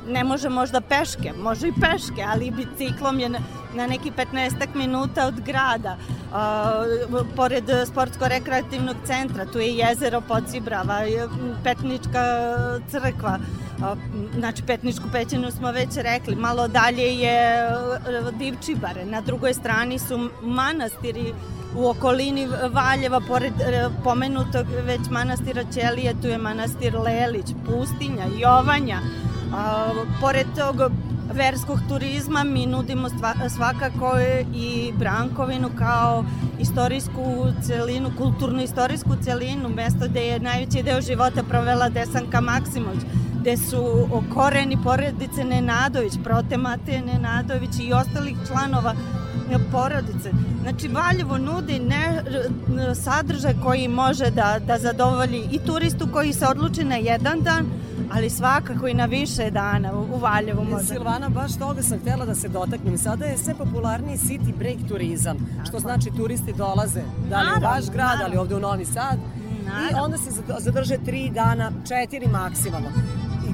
[0.08, 3.28] ne može možda peške, može i peške, ali biciklom je
[3.74, 5.96] na, neki 15 minuta od grada.
[6.26, 11.00] Uh, pored sportsko-rekreativnog centra, tu je jezero Pocibrava,
[11.64, 12.22] Petnička
[12.90, 13.38] crkva,
[14.38, 17.68] znači Petničku pećinu smo već rekli, malo dalje je
[18.32, 21.34] Divčibare, na drugoj strani su manastiri
[21.76, 23.52] u okolini Valjeva, pored
[24.04, 29.00] pomenutog već manastira Ćelije, tu je manastir Lelić, Pustinja, Jovanja,
[29.54, 30.90] A, pored tog
[31.32, 33.08] verskog turizma mi nudimo
[33.56, 34.12] svakako
[34.54, 36.24] i Brankovinu kao
[36.60, 43.00] istorijsku celinu, kulturno-istorijsku celinu, mesto gde je najveći deo života provela Desanka Maksimović,
[43.40, 48.94] gde su koreni porodice Nenadović, prote Mateje Nenadović i ostalih članova
[49.72, 50.30] porodice.
[50.62, 52.22] Znači, Valjevo nudi ne,
[52.94, 57.66] sadržaj koji može da, da zadovolji i turistu koji se odluči na jedan dan,
[58.10, 60.84] ali svakako i na više dana u, Valjevu može.
[60.86, 62.98] Silvana, baš toga sam htela da se dotaknem.
[62.98, 65.36] Sada je sve popularniji city break turizam,
[65.68, 67.00] što znači turisti dolaze,
[67.30, 69.18] da li u vaš grad, ali ovde u Novi Sad,
[69.52, 70.04] i Naravno.
[70.04, 72.88] onda se zad- zadrže tri dana, četiri maksimalno.
[73.44, 73.50] I,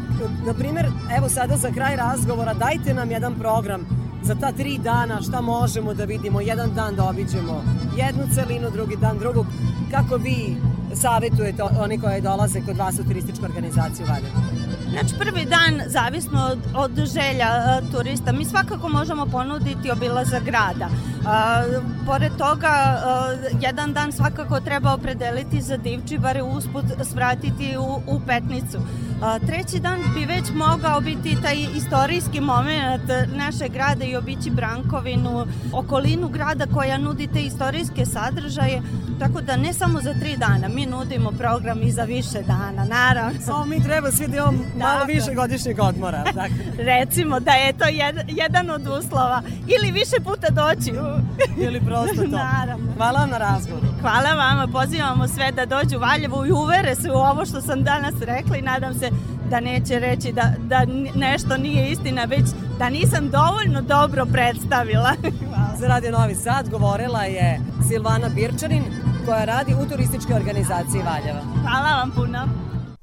[0.46, 0.86] na primer,
[1.18, 3.80] evo sada za kraj razgovora, dajte nam jedan program
[4.22, 7.62] za ta tri dana, šta možemo da vidimo, jedan dan da obiđemo
[7.96, 9.46] jednu celinu, drugi dan drugog,
[9.90, 10.56] kako vi
[10.94, 14.62] savjetujete oni koji dolaze kod vas u turističku organizaciju Valjevo?
[14.90, 20.88] Znači prvi dan, zavisno od, od želja a, turista, mi svakako možemo ponuditi obilazak grada.
[21.26, 21.62] A,
[22.06, 28.78] pored toga, a, jedan dan svakako treba opredeliti za Divčibare, usput svratiti u, u Petnicu.
[29.22, 33.02] A, treći dan bi već mogao biti taj istorijski moment
[33.36, 38.82] našeg grada i obići Brankovinu, okolinu grada koja nudi te istorijske sadržaje,
[39.18, 43.40] tako da ne samo za tri dana, mi nudimo program i za više dana, naravno.
[43.40, 45.06] Samo mi treba svi da imamo malo Tako.
[45.06, 46.24] više godišnjeg odmora.
[46.24, 46.84] Dakle.
[46.84, 49.42] Recimo da je to jed, jedan od uslova.
[49.66, 50.92] Ili više puta doći.
[51.66, 52.36] Ili prosto to.
[52.36, 52.92] Naravno.
[52.96, 53.86] Hvala vam na razgovoru.
[54.00, 57.84] Hvala vama, pozivamo sve da dođu u Valjevo i uvere se u ovo što sam
[57.84, 59.10] danas rekla i nadam se
[59.50, 62.44] da neće reći da, da nešto nije istina, već
[62.78, 65.12] da nisam dovoljno dobro predstavila.
[65.78, 68.84] Za Radio Novi Sad govorila je Silvana Birčanin
[69.26, 71.42] koja radi u turističkoj organizaciji Valjeva.
[71.62, 72.48] Hvala vam puno.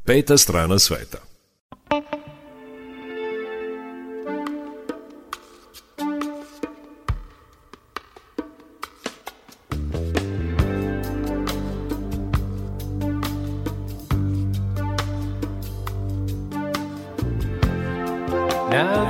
[0.05, 1.17] Peta strana sveta.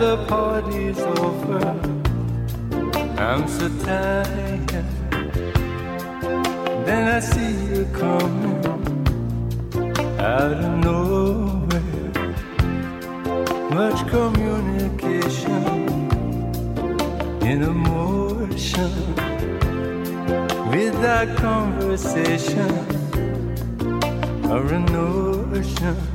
[0.09, 1.59] The party's over.
[3.25, 4.67] I'm so tired.
[6.87, 8.65] Then I see you coming
[10.17, 12.11] out of nowhere.
[13.79, 15.63] Much communication
[17.49, 18.91] in emotion
[20.71, 22.71] without conversation
[24.53, 26.08] or a notion.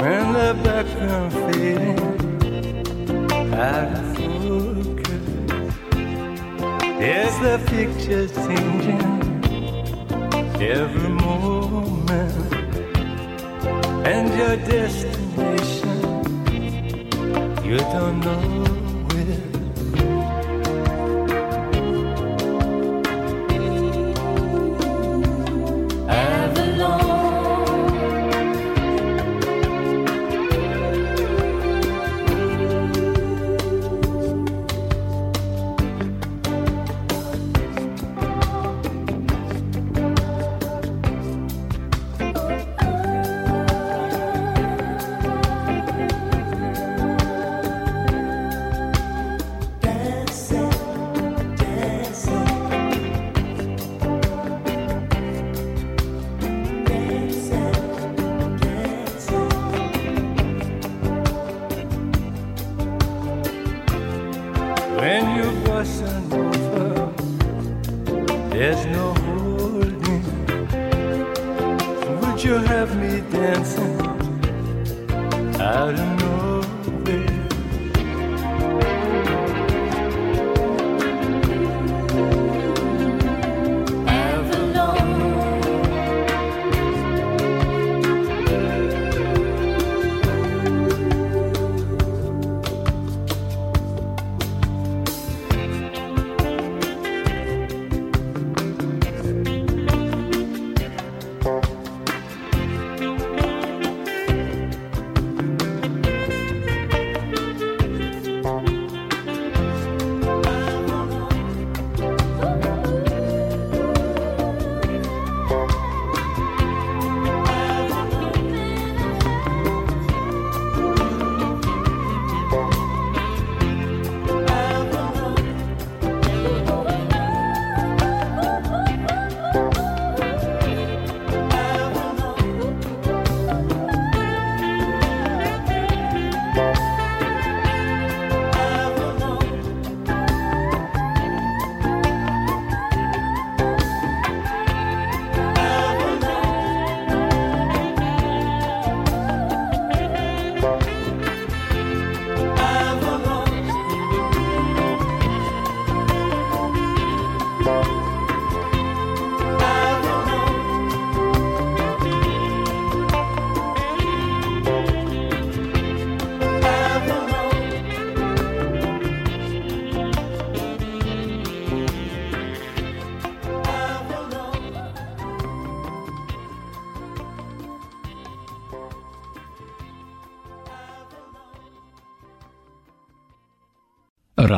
[0.00, 2.00] When the background fading
[3.54, 5.74] out of focus,
[6.98, 9.20] there's the picture changing
[10.60, 12.50] every moment
[14.06, 15.98] and your destination
[17.64, 18.69] you don't know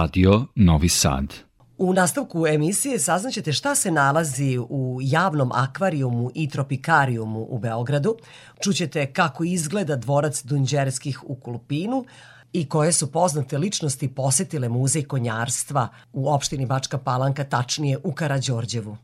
[0.02, 1.34] Radio Novi Sad.
[1.78, 8.16] U nastavku emisije saznaćete šta se nalazi u javnom akvarijumu i tropikarijumu u Beogradu.
[8.62, 12.04] Čućete kako izgleda dvorac Dunđerskih u Kulupinu
[12.52, 18.96] i koje su poznate ličnosti posetile muzej konjarstva u opštini Bačka Palanka, tačnije u Karađorđevu.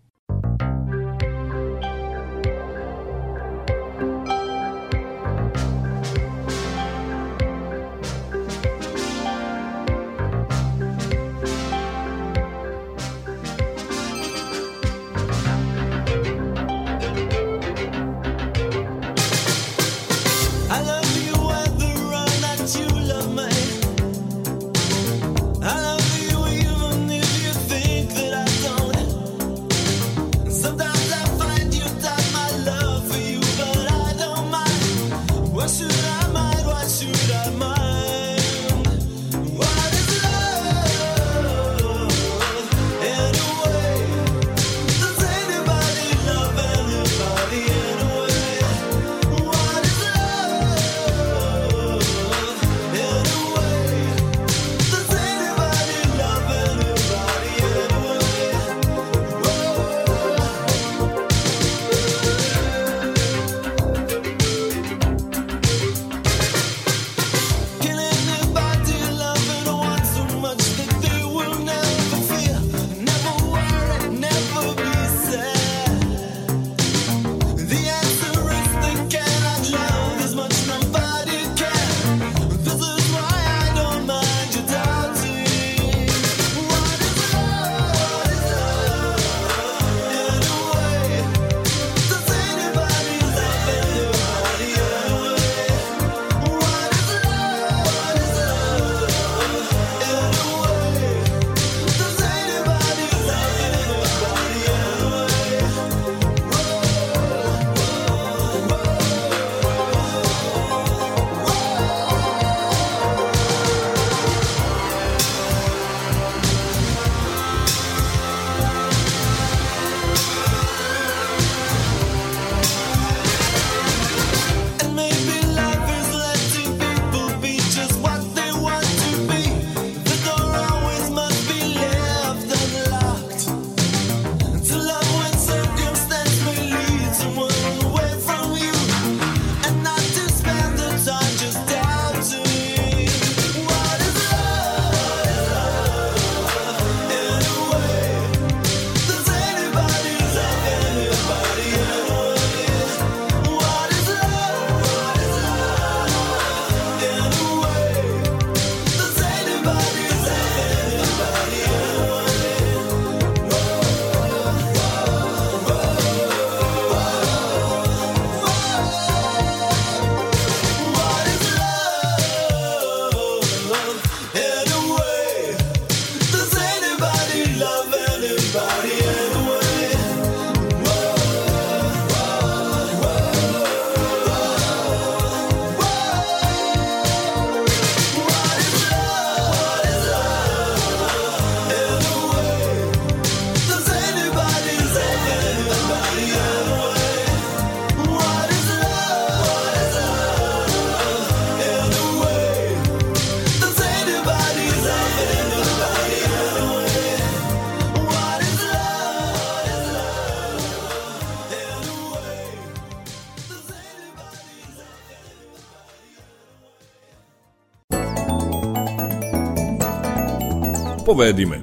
[221.09, 221.57] Povedi me.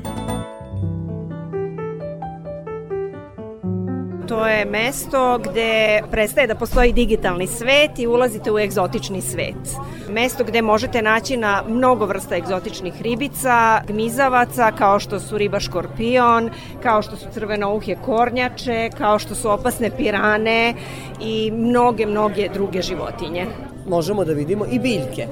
[4.28, 9.78] To je mesto gde prestaje da postoji digitalni svet i ulazite u egzotični svet.
[10.10, 16.50] Mesto gde možete naći na mnogo vrsta egzotičnih ribica, gmizavaca, kao što su riba škorpion,
[16.84, 20.74] kao što su crvenouhje kornjače, kao što su opasne pirane
[21.22, 23.46] i mnoge, mnoge druge životinje.
[23.88, 25.28] Možemo da vidimo i biljke.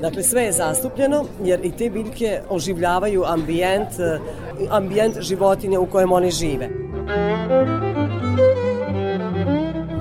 [0.00, 4.18] Dakle, sve je zastupljeno, jer i te biljke oživljavaju ambijent, eh,
[4.70, 6.68] ambijent životinja u kojem oni žive.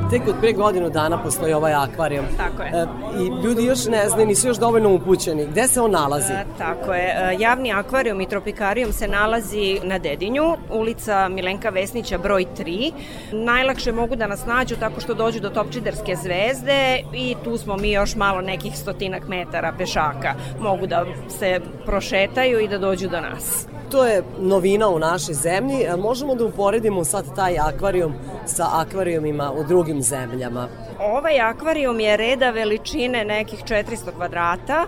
[0.10, 2.26] Tek od pre godinu dana postoji ovaj akvarijum.
[2.38, 2.70] Tako je.
[2.70, 2.86] E,
[3.20, 5.46] I ljudi još ne znaju, nisu još dovoljno upućeni.
[5.46, 6.34] Gde se on nalazi?
[6.34, 7.06] E, tako je.
[7.08, 12.92] E, Javni akvarijum i tropikarijum se nalazi na Dedinju, ulica Milenka Vesnića broj 3.
[13.32, 17.92] Najlakše mogu da nas nađu tako što dođu do Topčiderske zvezde i tu smo mi
[17.92, 20.34] još malo nekih stotinak metara pešaka.
[20.60, 23.68] Mogu da se prošetaju i da dođu do nas.
[23.90, 25.84] To je novina u našoj zemlji.
[25.84, 28.14] E, Možemo da uporedimo sad taj akvarijum
[28.46, 30.68] sa akvarijumima u drugim zemljama.
[31.00, 34.86] Ovaj akvarijum je reda veličine nekih 400 kvadrata.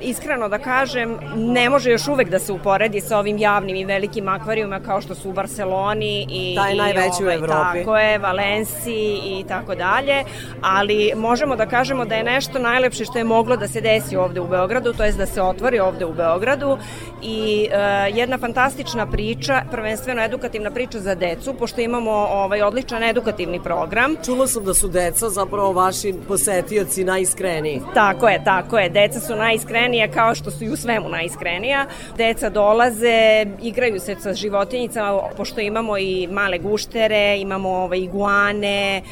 [0.00, 4.28] Iskreno da kažem, ne može još uvek da se uporedi sa ovim javnim i velikim
[4.28, 7.78] akvarijuma kao što su u Barceloni i, Taj najveći u ovaj, Evropi.
[7.78, 10.24] Tako je, Valenciji i tako dalje,
[10.62, 14.40] ali možemo da kažemo da je nešto najlepše što je moglo da se desi ovde
[14.40, 16.78] u Beogradu, to je da se otvori ovde u Beogradu
[17.22, 23.62] i e, jedna fantastična priča, prvenstveno edukativna priča za decu, pošto imamo ovaj odličan edukativni
[23.62, 24.16] program.
[24.24, 27.80] Čula sam da su deca zapravo vaši posetioci najiskreniji.
[27.94, 28.88] Tako je, tako je.
[28.88, 31.86] Deca su najiskrenija kao što su i u svemu najiskrenija.
[32.16, 39.02] Deca dolaze, igraju se sa životinjicama, pošto imamo i male guštere, imamo ovaj, iguane, e,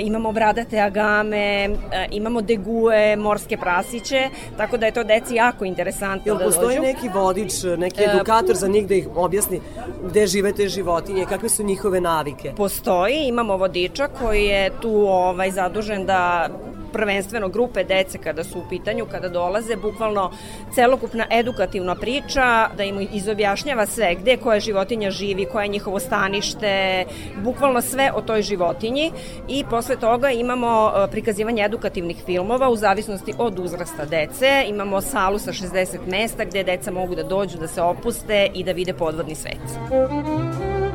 [0.00, 1.68] imamo bradate agame, e,
[2.10, 6.82] imamo degue, morske prasiće, tako da je to deci jako interesantno Jel da postoji dođu.
[6.82, 9.60] neki vodič, neki E, edukator za njih da ih objasni
[10.04, 12.52] gde žive te životinje, kakve su njihove navike?
[12.56, 16.48] Postoji, imamo vodiča koji je tu ovaj zadužen da
[16.92, 20.30] prvenstveno grupe dece kada su u pitanju, kada dolaze, bukvalno
[20.74, 27.04] celokupna edukativna priča, da im izobjašnjava sve, gde koja životinja živi, koje je njihovo stanište,
[27.44, 29.12] bukvalno sve o toj životinji
[29.48, 34.64] i posle toga imamo e, prikazivanje edukativnih filmova u zavisnosti od uzrasta dece.
[34.68, 38.72] Imamo salu sa 60 mesta gde deca mogu da dođu, da se opuste i da
[38.72, 40.87] vide podvodni svet.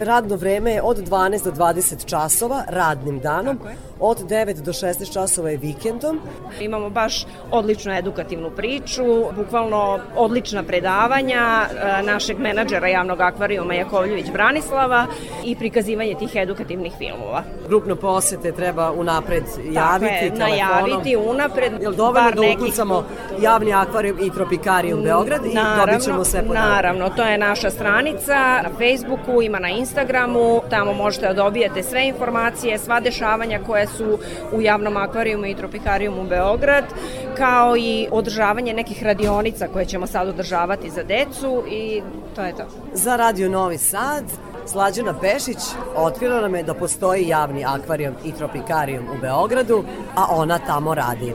[0.00, 3.58] Radno vreme je od 12 do 20 časova radnim danom,
[4.00, 6.20] od 9 do 16 časova je vikendom.
[6.60, 9.04] Imamo baš odličnu edukativnu priču,
[9.36, 15.06] bukvalno odlična predavanja e, našeg menadžera javnog akvarijuma Jakovljević Branislava
[15.44, 17.42] i prikazivanje tih edukativnih filmova.
[17.68, 20.38] Grupno posete treba unapred javiti Tako je, telefonom.
[20.90, 23.04] najaviti unapred, Jel dovoljno da nekih- ukucamo
[23.40, 26.68] javni akvarijum i tropikarijum Beograd i dobit ćemo sve podatke?
[26.68, 29.87] Naravno, to je naša stranica na Facebooku, ima na Instagramu,
[30.70, 34.18] tamo možete da dobijete sve informacije, sva dešavanja koje su
[34.52, 36.84] u javnom akvarijumu i tropikarijumu Beograd,
[37.36, 42.02] kao i održavanje nekih radionica koje ćemo sad održavati za decu i
[42.34, 42.64] to je to.
[42.92, 44.24] Za Radio Novi Sad,
[44.66, 45.58] Slađana Pešić
[45.96, 49.84] otkrila nam je da postoji javni akvarijum i tropikarijum u Beogradu,
[50.16, 51.34] a ona tamo radi.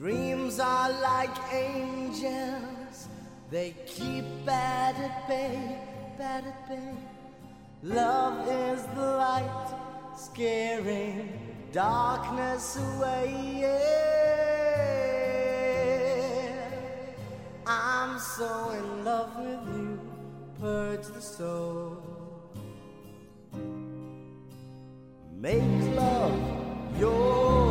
[0.00, 3.08] Dreams are like angels,
[3.50, 5.76] they keep bad at bay,
[6.16, 6.94] bad at bay.
[7.82, 9.74] Love is the light,
[10.16, 11.28] scaring
[11.70, 13.58] darkness away.
[13.60, 14.00] Yeah.
[17.66, 20.00] I'm so in love with you,
[20.58, 21.98] purge the soul.
[25.36, 26.40] Make love
[26.98, 27.69] your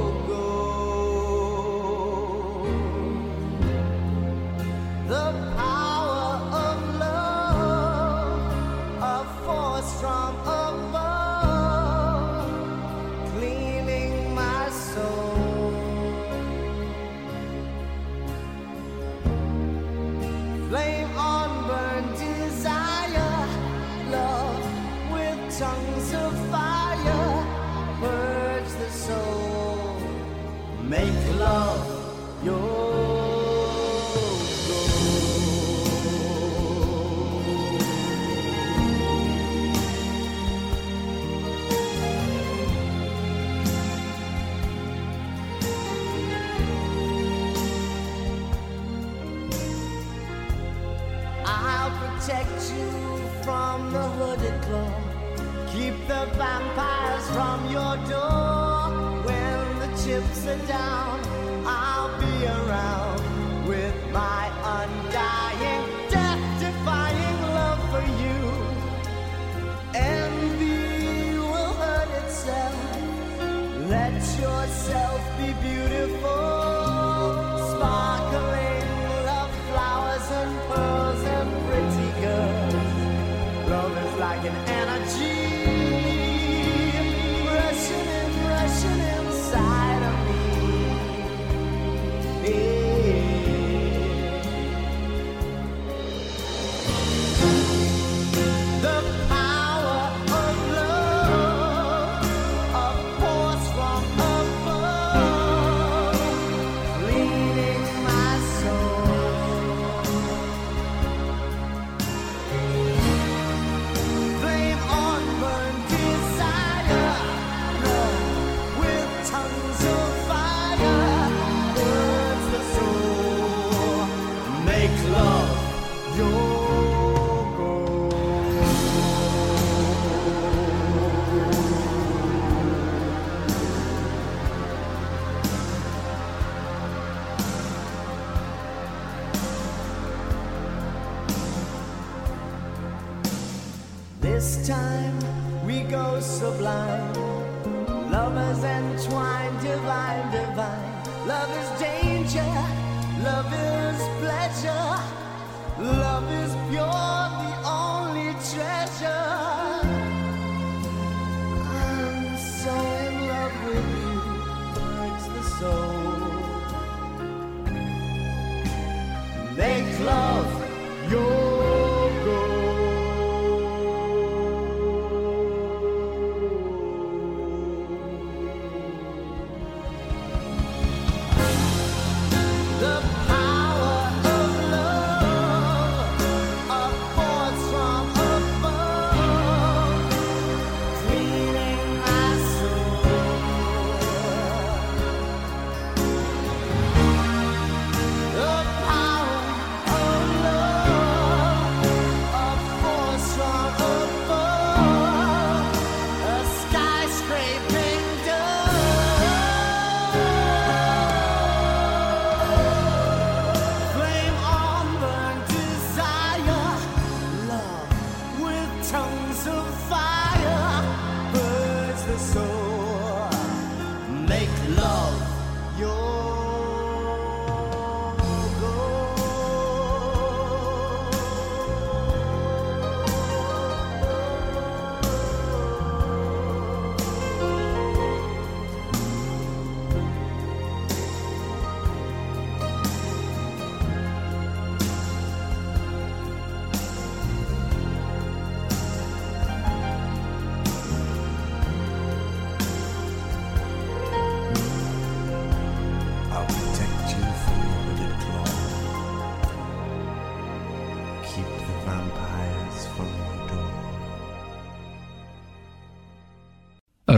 [56.09, 58.89] the vampires from your door.
[59.27, 61.19] When the chips are down,
[61.67, 64.45] I'll be around with my
[64.79, 68.39] undying, death defying love for you.
[69.93, 72.79] Envy will hurt itself.
[73.87, 76.58] Let yourself be beautiful.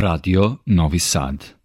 [0.02, 1.61] Radio Novi Sad.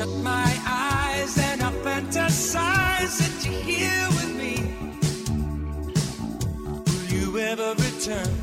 [0.00, 4.54] shut my eyes and I fantasize that you're here with me.
[6.86, 8.34] Will you ever return?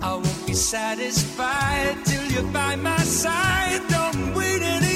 [0.00, 3.82] I won't be satisfied till you're by my side.
[3.88, 4.87] Don't wait anymore.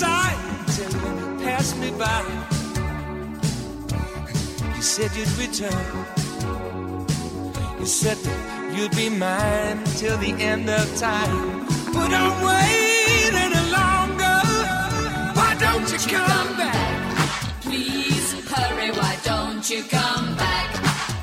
[0.00, 2.22] sight and you passed me by,
[4.74, 5.86] you said you'd return.
[7.78, 8.18] You said
[8.74, 11.66] you'd be mine till the end of time.
[11.92, 14.38] But I'm waiting longer.
[15.38, 16.80] Why don't you come back?
[17.60, 20.70] Please hurry, why don't you come back?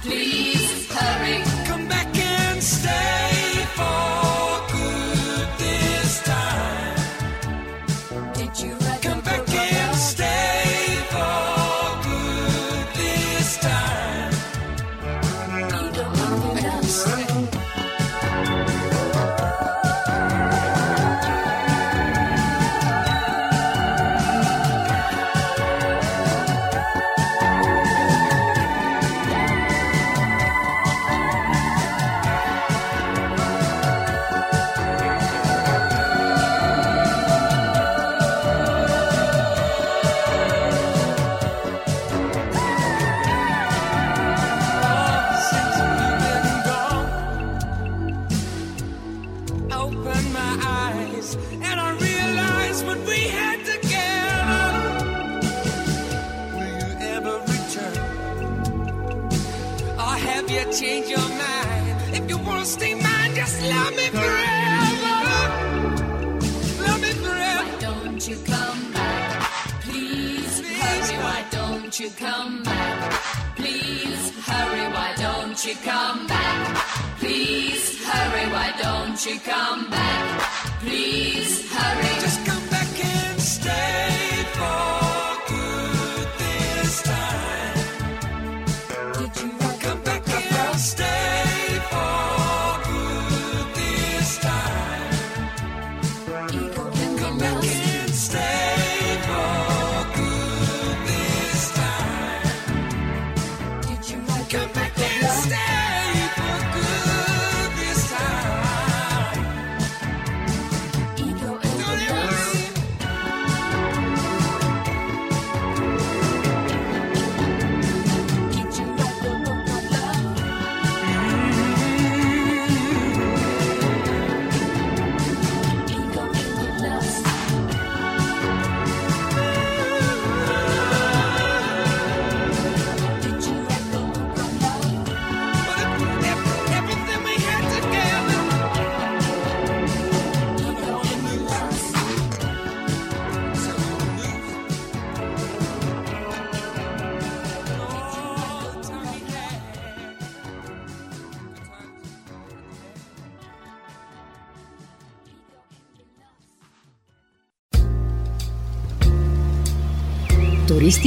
[0.03, 1.47] Please hurry.
[75.68, 76.78] You come back?
[77.20, 80.41] Please hurry, why don't you come back?
[80.80, 82.07] Please hurry.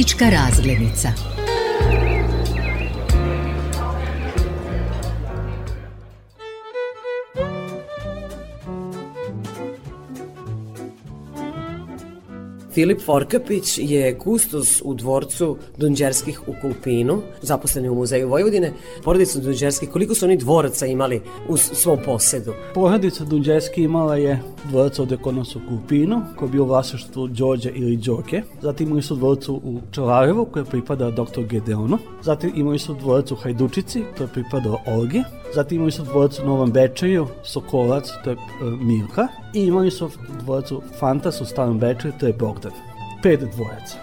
[0.01, 1.40] Turistička razglednica.
[12.73, 18.73] Filip Forkapić je kustos u dvorcu Dunđerskih u Kulpinu, zaposleni u Muzeju Vojvodine.
[19.03, 22.53] Porodica Dunđerskih, koliko su oni dvoraca imali u svom posedu?
[22.73, 27.27] Porodica Dunđerski imala je dvorac ovde kod nas u Kupinu, koji je bio u vlasništvu
[27.27, 28.43] Đorđe ili Đoke.
[28.61, 31.43] Zatim imali su dvorac u Čelarevu, koji je pripadao dr.
[31.49, 31.97] Gedeonu.
[32.21, 35.23] Zatim imali su dvorac u Hajdučici, to je pripadao Olgi.
[35.55, 38.39] Zatim imali su dvorac u Novom Bečeju, Sokolac, to je e,
[38.81, 39.27] Milka.
[39.53, 40.09] I imali su
[40.39, 42.71] dvorac u Fantas u Starom Bečeju, to je Bogdan.
[43.23, 43.97] Pet dvoraca.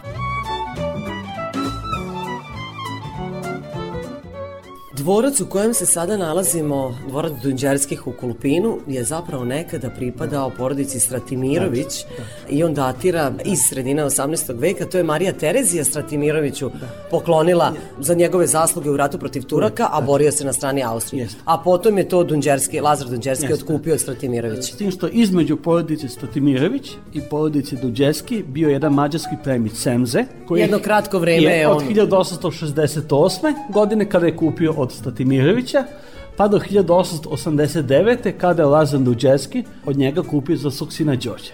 [4.99, 11.01] Dvorac u kojem se sada nalazimo, dvorac Dunđerskih u Kulpinu, je zapravo nekada pripadao porodici
[11.01, 12.05] Stratimirović
[12.51, 14.59] i on datira iz sredine 18.
[14.61, 14.87] veka.
[14.87, 16.71] To je Marija Terezija Stratimiroviću
[17.11, 21.29] poklonila za njegove zasluge u ratu protiv Turaka, a borio se na strani Austrije.
[21.45, 23.55] A potom je to Dunđerski, Lazar Dunđerski Jeste.
[23.65, 24.63] otkupio od Stratimirovića.
[24.63, 30.25] S tim što između porodice Stratimirović i porodice Duđeski bio jedan mađarski premić Semze.
[30.49, 33.55] Koji Jedno kratko vreme je od on- 1868.
[33.73, 35.85] godine kada je kupio od Stratimirovića
[36.37, 38.33] pa do 1889.
[38.39, 41.53] kada je Lazar Duđeski od njega kupio za svog sina Đorđe.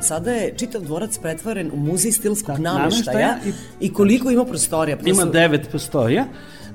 [0.00, 4.96] Sada je čitav dvorac pretvoren u muzej stilskog nameštaja nameštaja i koliko ima prostorija.
[4.96, 6.24] Pa Ima devet prostorija.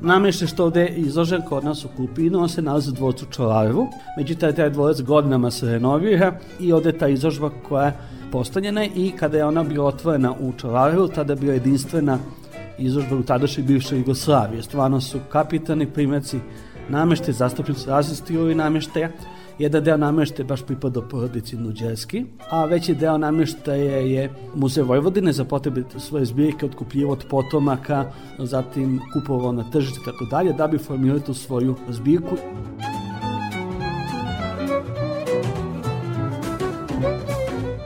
[0.02, 3.88] Nameštaj što ovde je izložen kod nas u Kupinu, on se nalazi u dvorcu Čolarevu.
[4.18, 7.92] Međutim, taj dvorac godinama se renovira i ovde je ta izložba koja
[8.38, 12.18] je postavljena i kada je ona bila otvorena u Čolarevu, tada je bila jedinstvena
[12.78, 14.62] izložba u tadašnjoj bivšoj Jugoslaviji.
[14.62, 16.40] Stvarno su kapitalni primjerci
[16.90, 19.10] nameštaj, zastupnici različiti stilovi nameštaja
[19.60, 25.46] Jedan deo nameštaja baš pripada porodici Nuđerski, a veći deo nameštaja je Muzej Vojvodine za
[25.46, 30.78] potrebe svoje zbirke otkupljivo od potomaka, zatim kupovao na tržište i tako dalje, da bi
[30.78, 32.38] formirali tu svoju zbirku.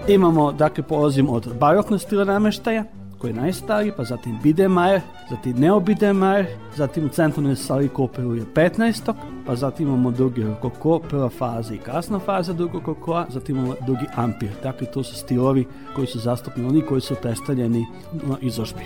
[0.07, 2.83] Imamo, dakle, polazimo od baroknog stila nameštaja,
[3.17, 6.45] koji je najstariji, pa zatim Biedermeier, zatim Neo Biedermeier,
[6.75, 9.13] zatim u centralnoj sali kooperuje 15.
[9.45, 14.05] pa zatim imamo drugi rokoko, prva faza i kasna faza drugog rokokoa, zatim imamo drugi
[14.15, 14.49] ampir.
[14.63, 15.65] Dakle, to su stilovi
[15.95, 18.83] koji su zastupni, oni koji su predstavljeni na izložbi.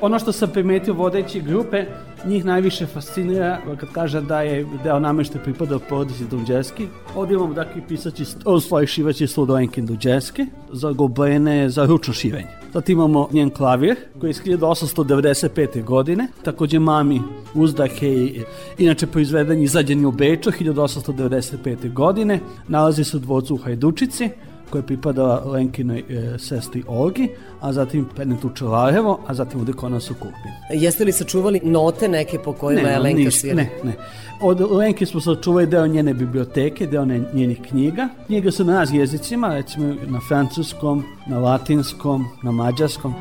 [0.00, 1.84] Ono što sam primetio vodeći grupe,
[2.26, 6.86] njih najviše fascinira kad kaže da je deo namešta pripada porodici Dunđerski.
[7.14, 12.48] Ovdje imamo dakle pisaći, u stvari šivaći sludojenke Dunđerski, za goblene, za ručno šivenje.
[12.72, 15.84] Zatim imamo njen klavir, koji je iz 1895.
[15.84, 17.22] godine, takođe mami
[17.54, 18.42] uzdahe i
[18.78, 21.92] inače proizveden i izađen je u Beču 1895.
[21.92, 24.30] godine, nalazi se u dvorcu u Hajdučici,
[24.70, 27.28] koja je pripadala Lenkinoj e, sestri Olgi,
[27.60, 30.52] a zatim Penetu Čelarevo, a zatim u Dekonasu Kupin.
[30.70, 33.54] Jeste li sačuvali note neke po kojima je Lenka ništa, svira?
[33.56, 33.92] Ne, ne.
[34.40, 38.08] Od Lenke smo sačuvali deo njene biblioteke, deo ne- njenih knjiga.
[38.26, 43.14] Knjige su na raz jezicima, recimo na francuskom, na latinskom, na mađarskom.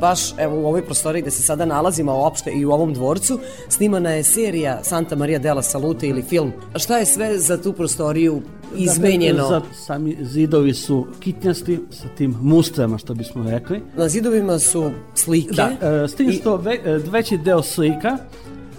[0.00, 3.38] Baš evo u ovoj prostoriji gde se sada nalazimo uopšte i u ovom dvorcu
[3.68, 6.52] snimana je serija Santa Maria della Salute ili film.
[6.76, 8.42] Šta je sve za tu prostoriju
[8.76, 9.48] izmenjeno?
[9.48, 13.82] Dakle, za, sami zidovi su kitnjasti sa tim mustrama, što bismo rekli.
[13.96, 15.54] Na zidovima su slike.
[15.54, 15.70] Da,
[16.04, 18.18] e, s tim što ve, e, veći deo slika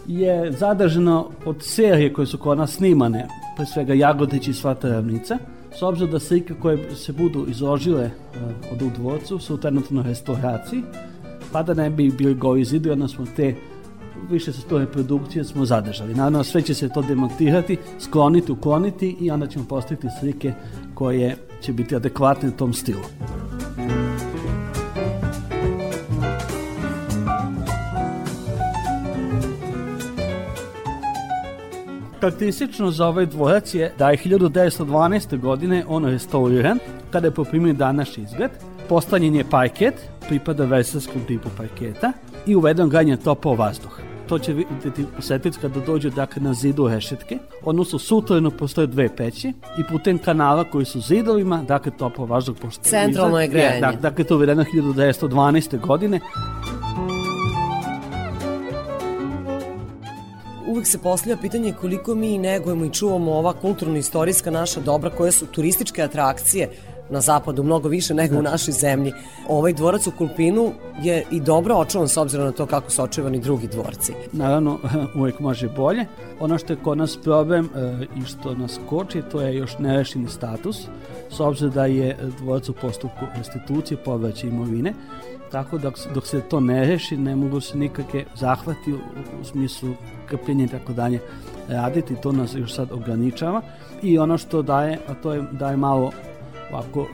[0.07, 3.27] je zadržano od serije koje su kod nas snimane,
[3.57, 5.37] pre svega Jagodić i Svata ravnica,
[5.71, 8.11] s obzirom da slike koje se budu izložile e,
[8.71, 10.83] od u dvorcu su trenutno restauraciji,
[11.51, 13.55] pa da ne bi bili govi zidovi, onda smo te
[14.29, 16.15] više sa to reprodukcije smo zadržali.
[16.15, 20.53] Naravno, sve će se to demontirati, skloniti, ukloniti i onda ćemo postaviti slike
[20.93, 23.01] koje će biti adekvatne tom stilu.
[32.19, 35.39] Karakteristično za ovaj dvorac je da je 1912.
[35.39, 36.79] godine on restauriran,
[37.11, 38.51] kada je poprimio današnji izgled.
[38.89, 39.93] Postavljen je parket,
[40.27, 42.11] pripada versarskom tipu parketa
[42.45, 43.99] i uveden ganje topao vazduh.
[44.29, 49.53] To će vidjeti posjetiti kada dođe dakle, na zidu rešetke, odnosno sutreno postoje dve peći
[49.77, 53.81] i putem kanala koji su zidovima, dakle topao vazduh pošto Centralno je grejanje.
[53.81, 55.79] Dak- dakle, to je uvedeno 1912.
[55.79, 56.19] godine.
[60.79, 65.45] Uvijek se postavlja pitanje koliko mi negujemo i čuvamo ova kulturno-istorijska naša dobra koje su
[65.45, 66.69] turističke atrakcije
[67.09, 69.13] na zapadu mnogo više nego u našoj zemlji.
[69.47, 73.39] Ovaj dvorac u Kulpinu je i dobro očuvan s obzirom na to kako su očuvani
[73.39, 74.13] drugi dvorci.
[74.31, 74.79] Naravno,
[75.19, 76.05] uvek može bolje.
[76.39, 80.27] Ono što je kod nas problem e, i što nas koči, to je još nerešeni
[80.29, 80.77] status,
[81.29, 84.93] s obzirom da je dvorac u postupku restitucije povraća imovine,
[85.51, 88.97] tako da dok se to ne reši, ne mogu se nikakve zahvati u,
[89.41, 89.93] u smislu
[90.25, 91.19] krpljenja i tako dalje
[91.67, 93.61] raditi, to nas još sad ograničava
[94.01, 96.11] i ono što daje, a to je daje malo
[96.71, 97.05] ovako e,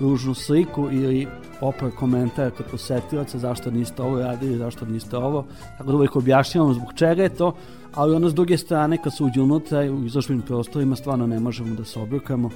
[0.00, 1.26] ružnu sliku ili
[1.60, 5.44] opar komentar kod posetilaca zašto niste ovo radili, zašto niste ovo.
[5.78, 7.54] Tako da uvijek objašnjavamo zbog čega je to,
[7.94, 11.74] ali ono s druge strane kad se uđe unutra u izložbenim prostorima stvarno ne možemo
[11.74, 12.50] da se obrukamo.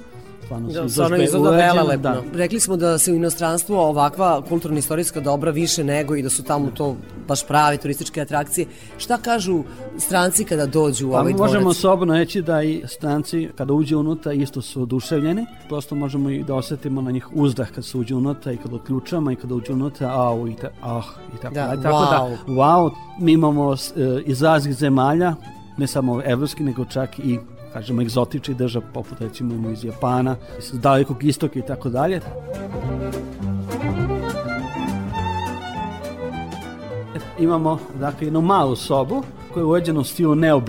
[0.45, 2.21] Stvarno su Da, stvarno izložbe izgleda uređene, da.
[2.33, 6.71] Rekli smo da se u inostranstvu ovakva kulturno-istorijska dobra više nego i da su tamo
[6.73, 6.95] to
[7.27, 8.67] baš prave turističke atrakcije.
[8.97, 9.63] Šta kažu
[9.97, 11.53] stranci kada dođu u Pa ovaj dvorac?
[11.53, 15.45] možemo slobodno reći da i stranci kada uđe unutra isto su oduševljeni.
[15.67, 19.31] Prosto možemo i da osetimo na njih uzdah kad se uđe unutra i kad odključamo
[19.31, 21.03] i kad uđe unutra au i ta, ah
[21.37, 21.81] i tako Da, dalje.
[21.81, 22.09] Tako wow.
[22.45, 23.77] da, wow, mi imamo e,
[24.25, 25.35] iz raznih zemalja,
[25.77, 27.39] ne samo evropski, nego čak i
[27.75, 32.21] kažemo egzotični država, poput recimo iz Japana, iz dalekog istoka i tako dalje.
[37.39, 39.23] Imamo dakle jednu malu sobu
[39.53, 40.61] koja je uređena u stilu Neo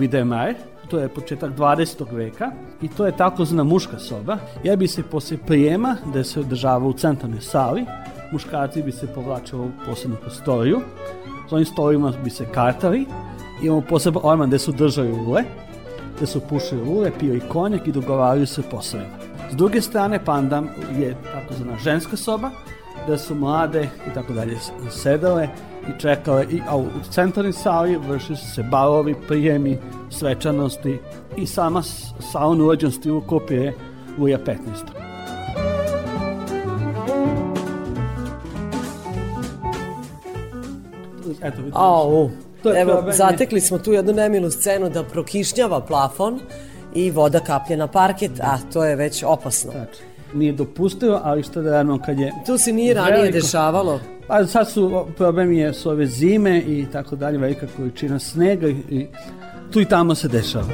[0.89, 2.11] to je početak 20.
[2.11, 2.51] veka
[2.81, 4.37] i to je takozvana muška soba.
[4.63, 7.85] Ja bi se posle prijema, da se održava u centralnoj sali,
[8.31, 10.81] muškarci bi se povlačili u posebnu prostoriju,
[11.49, 13.05] s ovim stolovima bi se kartali,
[13.63, 15.43] imamo poseban orman gde su držali ule,
[16.19, 19.09] te su pušio lule, pio i konjak i dogovaraju se poslovima.
[19.51, 20.69] S druge strane, pandam
[20.99, 22.49] je takozvana ženska soba,
[23.05, 24.57] gde su mlade i tako dalje
[24.89, 25.47] sedale
[25.87, 29.77] i čekale, i, a u centralnoj sali vrši se balovi, prijemi,
[30.09, 30.99] svečanosti
[31.37, 31.81] i sama
[32.31, 33.73] salon urađen stilu kopije
[34.17, 34.55] Luja 15.
[41.41, 41.79] Eto, vidimo.
[41.79, 42.27] A,
[42.69, 46.39] je evo, problem, zatekli smo tu jednu nemilu scenu da prokišnjava plafon
[46.93, 49.71] i voda kaplje na parket, a to je već opasno.
[50.33, 52.31] Nije dopustivo, ali što da radimo kad je...
[52.45, 53.99] Tu se nije ranije veliko- dešavalo.
[54.27, 58.75] Pa sad su, problem je su ove zime i tako dalje, velika količina snega i,
[58.89, 59.07] i
[59.71, 60.65] tu i tamo se dešava.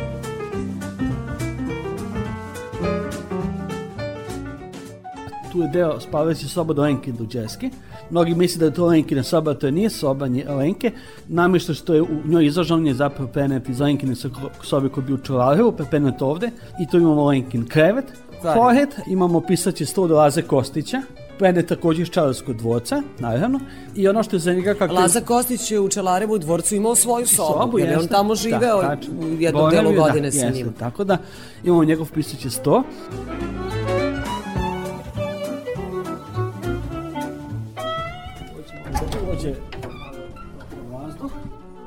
[5.51, 7.69] Tu je deo spavajući soba do Lenke Duđeski.
[8.09, 10.91] Mnogi misle da je to Lenkina soba, to je nije soba nje- Lenke.
[11.27, 14.30] Namješta što je u njoj izložen je zapravo prenet iz Lenkine so-
[14.63, 16.49] sobe koji bi u Čuvarevu, prenet ovde.
[16.80, 18.05] I tu imamo Lenkin krevet,
[18.43, 21.01] forehead, imamo pisaći sto do Laze Kostića,
[21.39, 23.59] prenet također iz Čarskog dvorca, naravno.
[23.95, 24.93] I ono što je za njega kako...
[24.93, 28.97] Laza Kostić je u Čelarevu dvorcu imao svoju sobu, jer je on tamo živeo Da,
[29.21, 30.57] u jednom delu da, godine sa jeste.
[30.57, 30.73] njim.
[30.73, 31.17] Tako da
[31.63, 32.84] imamo njegov pisaći sto.
[33.11, 33.72] Dođe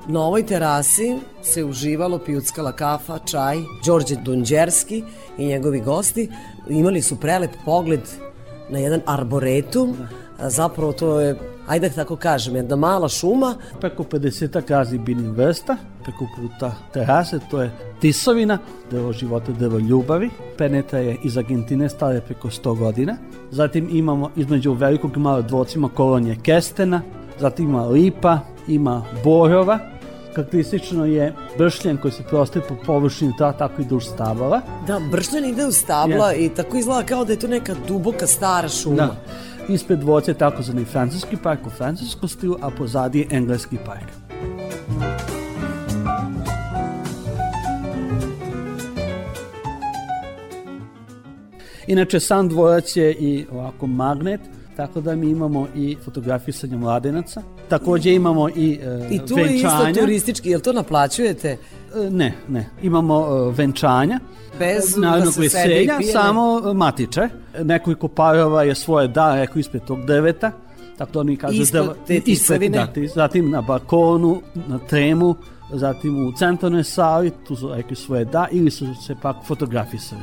[0.08, 3.56] Na ovoj terasi se uživalo, pijuckala kafa, čaj,
[3.86, 5.02] Đorđe Dunđerski
[5.38, 6.28] i njegovi gosti
[6.68, 8.00] imali su prelep pogled
[8.70, 9.96] na jedan arboretum,
[10.38, 13.54] zapravo to je, ajde da tako kažem, jedna mala šuma.
[13.80, 17.70] Preko 50 razni biljnih vrsta, preko puta terase, to je
[18.00, 18.58] tisovina,
[18.90, 20.30] drvo života, drvo ljubavi.
[20.58, 23.16] Peneta je iz Argentine, stara je preko 100 godina.
[23.50, 27.02] Zatim imamo između velikog i malog dvorcima kolonije kestena,
[27.38, 28.38] zatim ima lipa,
[28.68, 29.78] ima borova,
[30.36, 34.60] Karakteristično je bršljen koji se prostaje po površini ta, tako i duž stabala.
[34.86, 36.44] Da, bršljan ide u stabla Jeste.
[36.44, 38.96] i tako izgleda kao da je to neka duboka stara šuma.
[38.96, 39.16] Da.
[39.68, 44.12] Ispred dvorca je takozvani francuski park u francuskom stilu, a pozadi je engleski park.
[51.86, 54.40] Inače, sam dvorac je i ovako magnet,
[54.76, 57.42] tako da mi imamo i fotografisanje mladenaca.
[57.68, 59.94] Također imamo i e, I tu je isto venčanja.
[59.94, 61.48] turistički, jel to naplaćujete?
[61.96, 62.70] E, Ne, ne.
[62.82, 64.20] Imamo e, venčanja.
[64.58, 67.28] Bez Narodnog da i veselja, samo e, matiče.
[67.58, 70.52] Nekoliko parova je svoje da, rekao ispred tog drveta.
[70.98, 72.78] Tako da oni kažu Ispod da, te tisovine?
[72.78, 75.34] da, ti- zatim na balkonu, na tremu,
[75.72, 80.22] zatim u centralnoj sali, tu su rekli svoje da, ili su se pak fotografisali.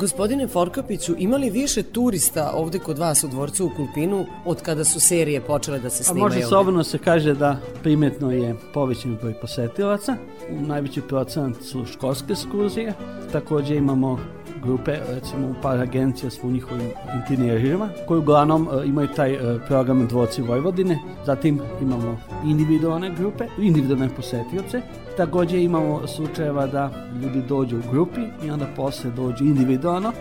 [0.00, 4.84] Gospodine Forkapiću, ima li više turista ovde kod vas u dvorcu u Kulpinu od kada
[4.84, 6.22] su serije počele da se A snimaju?
[6.24, 6.46] može ovde?
[6.46, 10.16] slobodno se kaže da primetno je povećan broj posetilaca.
[10.50, 12.92] Najveći procent su školske ekskurzije.
[13.32, 14.18] Također imamo
[14.62, 20.06] grupe, recimo par agencija s u njihovim interijerima, koji uglavnom e, imaju taj e, program
[20.06, 20.98] Dvorci Vojvodine.
[21.26, 24.82] Zatim imamo individualne grupe, individualne posetioce.
[25.18, 26.90] Također imamo slučajeva da
[27.22, 30.12] ljudi dođu u grupi i onda posle dođu individualno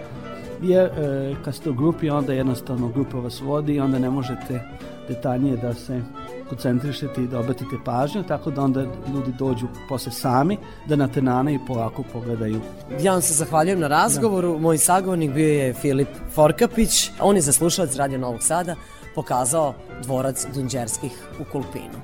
[0.61, 4.61] jer e, kad ste u grupi onda jednostavno grupa vas vodi i onda ne možete
[5.07, 6.01] detaljnije da se
[6.49, 8.81] koncentrišete i da obratite pažnju, tako da onda
[9.13, 10.57] ljudi dođu posle sami
[10.87, 12.61] da na tenane i polako pogledaju.
[13.01, 14.59] Ja vam se zahvaljujem na razgovoru.
[14.59, 17.11] Moj sagovornik bio je Filip Forkapić.
[17.21, 18.75] On je za slušalac Radio Novog Sada
[19.15, 21.99] pokazao dvorac Dunđerskih u Kulpinu.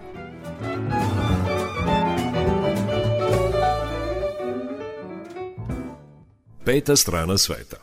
[6.65, 7.77] Peta strana sveta.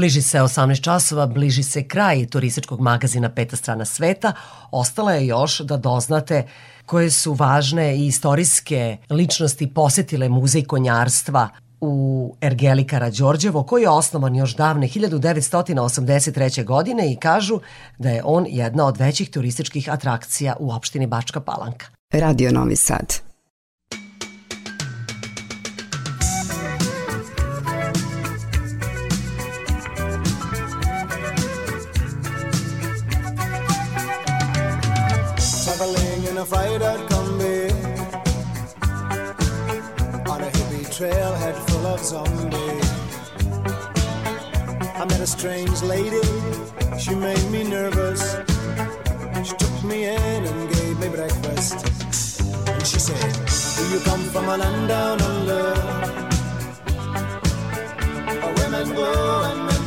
[0.00, 4.32] Bliži se 18 časova, bliži se kraj turističkog magazina Peta strana sveta.
[4.70, 6.46] Ostala je još da doznate
[6.86, 11.48] koje su važne i istorijske ličnosti posetile muzej konjarstva
[11.80, 16.64] u Ergeli Karađorđevo, koji je osnovan još davne 1983.
[16.64, 17.60] godine i kažu
[17.98, 21.86] da je on jedna od većih turističkih atrakcija u opštini Bačka Palanka.
[22.12, 23.29] Radio Novi Sad.
[42.12, 42.28] Of
[45.00, 46.20] I met a strange lady,
[46.98, 48.36] she made me nervous.
[49.44, 51.74] She took me in and gave me breakfast.
[52.68, 53.32] And she said,
[53.76, 55.74] do you come from a land down under?
[58.40, 59.79] Where women go and men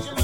[0.00, 0.21] me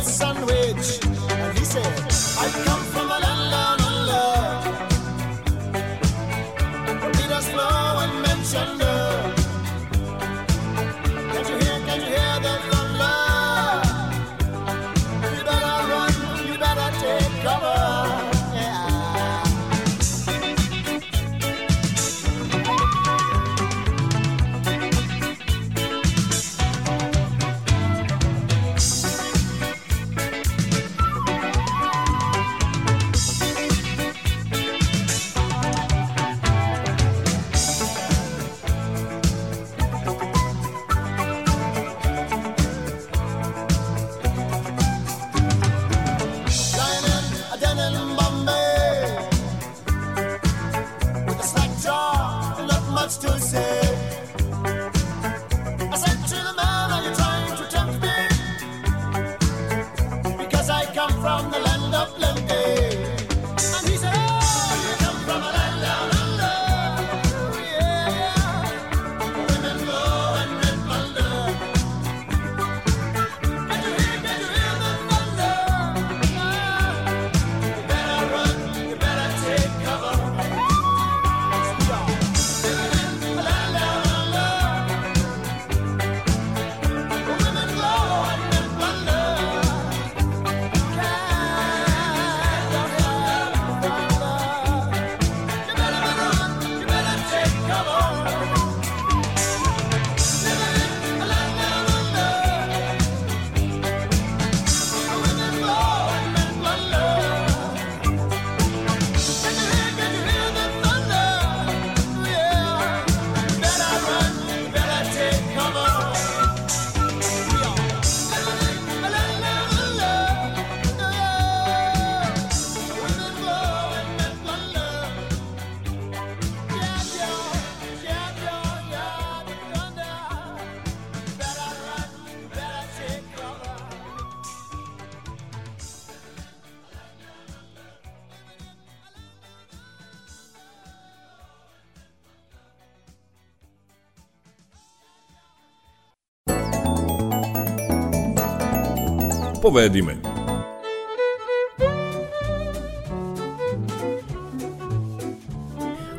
[149.69, 150.17] Povedi me.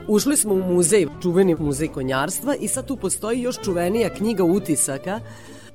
[0.08, 5.20] Ušli smo u muzej, čuveni muzej konjarstva i sad tu postoji još čuvenija knjiga utisaka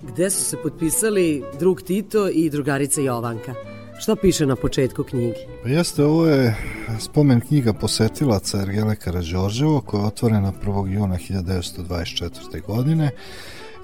[0.02, 3.54] gde su se potpisali drug Tito i drugarica Jovanka.
[3.98, 5.38] Šta piše na početku knjige?
[5.62, 6.56] Pa jeste, ovo je
[7.00, 10.92] spomen knjiga posetilaca Ergele Karađorđevo koja je otvorena 1.
[10.92, 12.66] juna 1924.
[12.66, 13.10] godine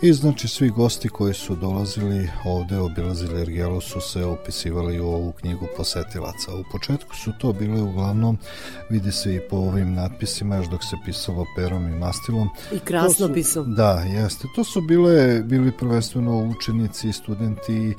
[0.03, 5.33] I znači svi gosti koji su dolazili ovde, obilazili Ergelu su se upisivali u ovu
[5.33, 6.55] knjigu posetilaca.
[6.55, 8.39] U početku su to bile uglavnom,
[8.91, 12.49] vidi se i po ovim natpisima, još dok se pisalo perom i mastilom.
[12.73, 13.75] I krasno su- pisom.
[13.75, 14.49] Da, jeste.
[14.55, 17.95] To su bile, bili prvenstveno učenici, studenti,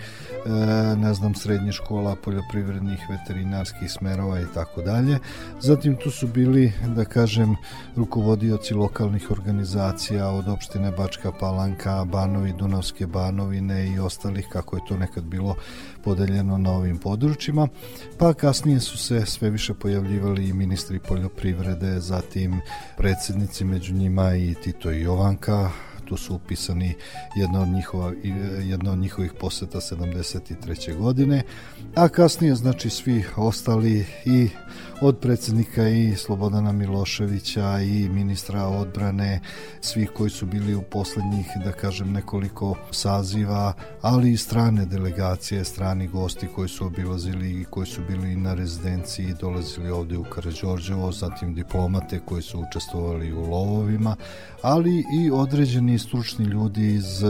[0.46, 0.50] e,
[0.96, 5.20] ne znam, srednjih škola, poljoprivrednih, veterinarskih smerova i tako dalje.
[5.60, 7.56] Zatim tu su bili, da kažem,
[7.96, 14.98] rukovodioci lokalnih organizacija od opštine Bačka Palanka, Banovi, Dunavske Banovine i ostalih, kako je to
[14.98, 15.56] nekad bilo
[16.04, 17.68] podeljeno na ovim područjima.
[18.18, 22.62] Pa kasnije su se sve više pojavljivali i ministri poljoprivrede, zatim
[22.98, 25.72] predsjednici među njima i Tito i Jovanka,
[26.12, 26.96] tu su upisani
[27.36, 28.14] jedna od, njihova,
[28.62, 30.98] jedna od njihovih poseta 73.
[30.98, 31.44] godine,
[31.96, 34.50] a kasnije znači svi ostali i
[35.02, 39.40] od predsjednika i Slobodana Miloševića i ministra odbrane,
[39.82, 46.08] svih koji su bili u poslednjih, da kažem, nekoliko saziva, ali i strane delegacije, strani
[46.08, 51.12] gosti koji su obilazili i koji su bili na rezidenciji i dolazili ovde u Karađorđevo,
[51.12, 54.16] zatim diplomate koji su učestvovali u lovovima,
[54.62, 57.24] ali i određeni stručni ljudi iz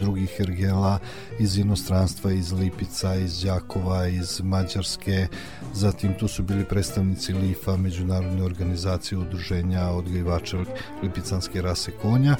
[0.00, 0.98] drugih ergela,
[1.38, 5.26] iz inostranstva, iz Lipica, iz Đakova, iz Mađarske,
[5.74, 10.58] zatim tu su bili predstavnici LIFA, Međunarodne organizacije udruženja odgajivača
[11.02, 12.36] lipicanske rase konja.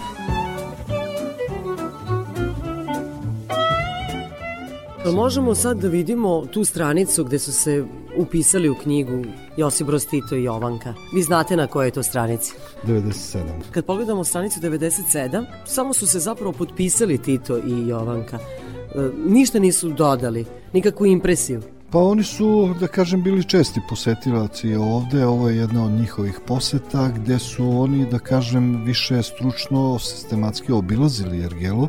[5.13, 7.85] Možemo sad da vidimo tu stranicu gde su se
[8.17, 9.25] upisali u knjigu
[9.57, 10.95] Josip Broz Tito i Jovanka?
[11.15, 12.53] Vi znate na kojoj je to stranici?
[12.85, 13.43] 97.
[13.71, 18.39] Kad pogledamo stranicu 97, samo su se zapravo potpisali Tito i Jovanka.
[18.39, 21.63] E, ništa nisu dodali, nikakvu impresiju.
[21.91, 27.09] Pa oni su, da kažem, bili česti posetilaci ovde, ovo je jedna od njihovih poseta
[27.09, 31.89] gde su oni, da kažem, više stručno, sistematski obilazili Ergelu,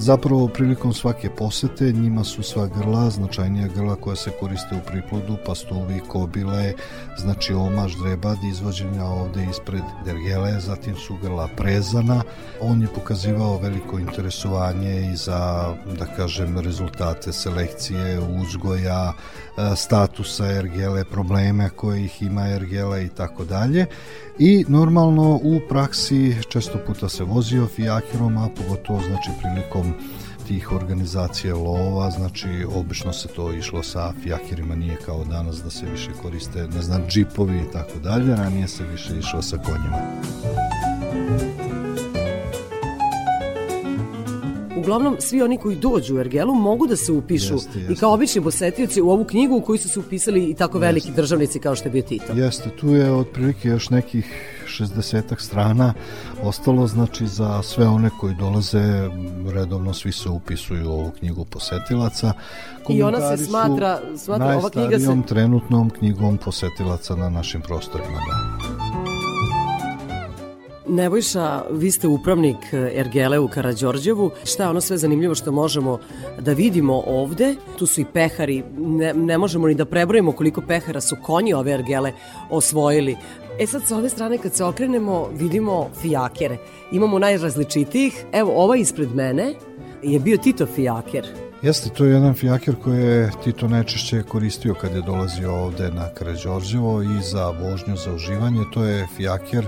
[0.00, 5.36] Zapravo, prilikom svake posete njima su sva grla, značajnija grla koja se koriste u priplodu,
[5.46, 6.72] pastuvi, kobile,
[7.18, 12.22] znači omaž, drebad, izvođenja ovde ispred dergele, zatim su grla prezana.
[12.60, 21.04] On je pokazivao veliko interesovanje i za, da kažem, rezultate selekcije, uzgoja, e, statusa ergele,
[21.04, 23.86] probleme koje ih ima ergela i tako dalje.
[24.38, 29.87] I normalno u praksi često puta se vozio fijakirom, a pogotovo znači prilikom
[30.48, 35.86] tih organizacija lova, znači obično se to išlo sa fijakirima, nije kao danas da se
[35.86, 39.98] više koriste, ne znam, džipovi i tako dalje, ranije se više išlo sa konjima.
[44.76, 47.92] Uglavnom, svi oni koji dođu u Ergelu mogu da se upišu Jeste, jeste.
[47.92, 51.08] i kao obični posetioci u ovu knjigu u koju su se upisali i tako veliki
[51.08, 51.22] Jeste.
[51.22, 52.32] državnici kao što je bio Tito.
[52.32, 55.94] Jeste, tu je otprilike još nekih 60 strana
[56.42, 59.08] ostalo, znači za sve one koji dolaze,
[59.52, 62.32] redovno svi se upisuju u ovu knjigu posetilaca.
[62.88, 68.58] I ona se smatra- smatra- ova knjiga se- trenutnom knjigom posetilaca na našim prostorima, da.
[70.90, 74.30] Nebojša, vi ste upravnik e, Ergele u Karađorđevu.
[74.44, 75.98] Šta je ono sve zanimljivo što možemo
[76.40, 77.54] da vidimo ovde?
[77.78, 81.72] Tu su i pehari, ne, ne možemo ni da prebrojimo koliko pehara su konji ove
[81.72, 82.12] Ergele
[82.50, 83.16] osvojili.
[83.60, 86.56] E sad sa ove strane kad se okrenemo vidimo fijakere.
[86.92, 88.24] Imamo najrazličitijih.
[88.32, 89.54] Evo ovaj ispred mene
[90.02, 91.26] je bio Tito fijaker.
[91.62, 96.08] Jeste, to je jedan fijaker koji je Tito najčešće koristio kad je dolazio ovde na
[96.14, 98.64] Karađorđevo i za vožnju, za uživanje.
[98.74, 99.66] To je fijaker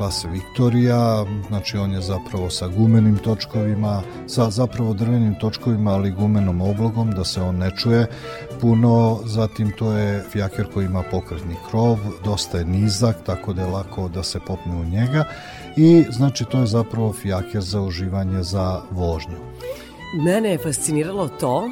[0.00, 6.60] klase Viktorija, znači on je zapravo sa gumenim točkovima, sa zapravo drvenim točkovima, ali gumenom
[6.60, 8.06] oblogom, da se on ne čuje
[8.60, 13.68] puno, zatim to je fijaker koji ima pokretni krov, dosta je nizak, tako da je
[13.68, 15.24] lako da se popne u njega
[15.76, 19.36] i znači to je zapravo fijaker za uživanje za vožnju.
[20.24, 21.68] Mene je fasciniralo to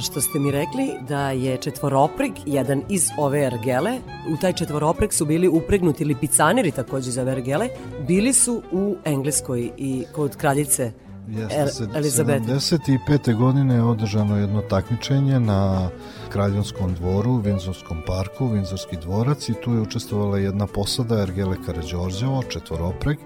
[0.00, 3.98] što ste mi rekli da je četvoropreg, jedan iz ove ergele,
[4.34, 7.68] u taj četvoropreg su bili upregnuti lipicaneri takođe za ove ergele,
[8.08, 10.92] bili su u Engleskoj i kod kraljice
[11.28, 12.52] Jeste, Er- se- Elizabete.
[12.52, 13.34] 75.
[13.34, 15.90] godine je održano jedno takmičenje na
[16.28, 23.18] Kraljevskom dvoru, Vinzorskom parku, Vinzorski dvorac i tu je učestvovala jedna posada Ergele Karađorđevo, četvoropreg.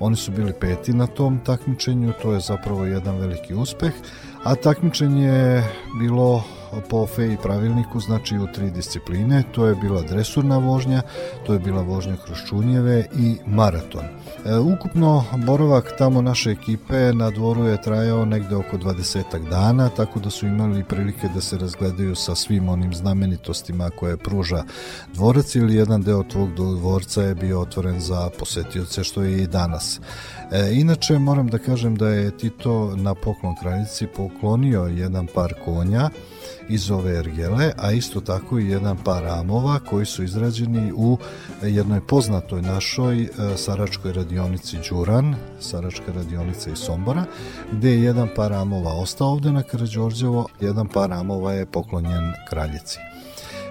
[0.00, 3.92] Oni su bili peti na tom takmičenju, to je zapravo jedan veliki uspeh,
[4.44, 5.64] a takmičenje je
[5.98, 6.44] bilo
[6.90, 11.02] po FEI pravilniku, znači u tri discipline, to je bila dresurna vožnja,
[11.46, 14.04] to je bila vožnja kroz čunjeve i maraton.
[14.46, 20.20] E, ukupno boravak tamo naše ekipe na dvoru je trajao negde oko 20 dana, tako
[20.20, 24.64] da su imali prilike da se razgledaju sa svim onim znamenitostima koje pruža
[25.14, 30.00] dvorac ili jedan deo tvog dvorca je bio otvoren za posetioce što je i danas.
[30.50, 36.10] E, inače moram da kažem da je Tito na poklon kraljici poklonio jedan par konja
[36.68, 41.18] iz ove ergele, a isto tako i jedan par ramova koji su izrađeni u
[41.62, 47.24] jednoj poznatoj našoj e, saračkoj radionici Đuran, saračka radionica iz Sombora,
[47.72, 53.11] gde je jedan par ramova ostao ovde na Karađorđevo, jedan par ramova je poklonjen kraljici.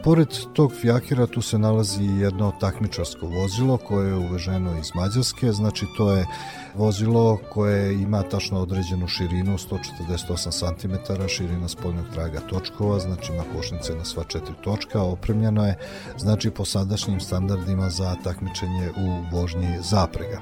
[0.03, 5.85] Pored tog fijakira tu se nalazi jedno takmičarsko vozilo koje je uveženo iz Mađarske, znači
[5.97, 6.25] to je
[6.75, 13.95] vozilo koje ima tačno određenu širinu 148 cm, širina spoljnog traga točkova, znači ima košnice
[13.95, 15.77] na sva četiri točka, opremljeno je
[16.17, 20.39] znači po sadašnjim standardima za takmičenje u vožnji zaprega.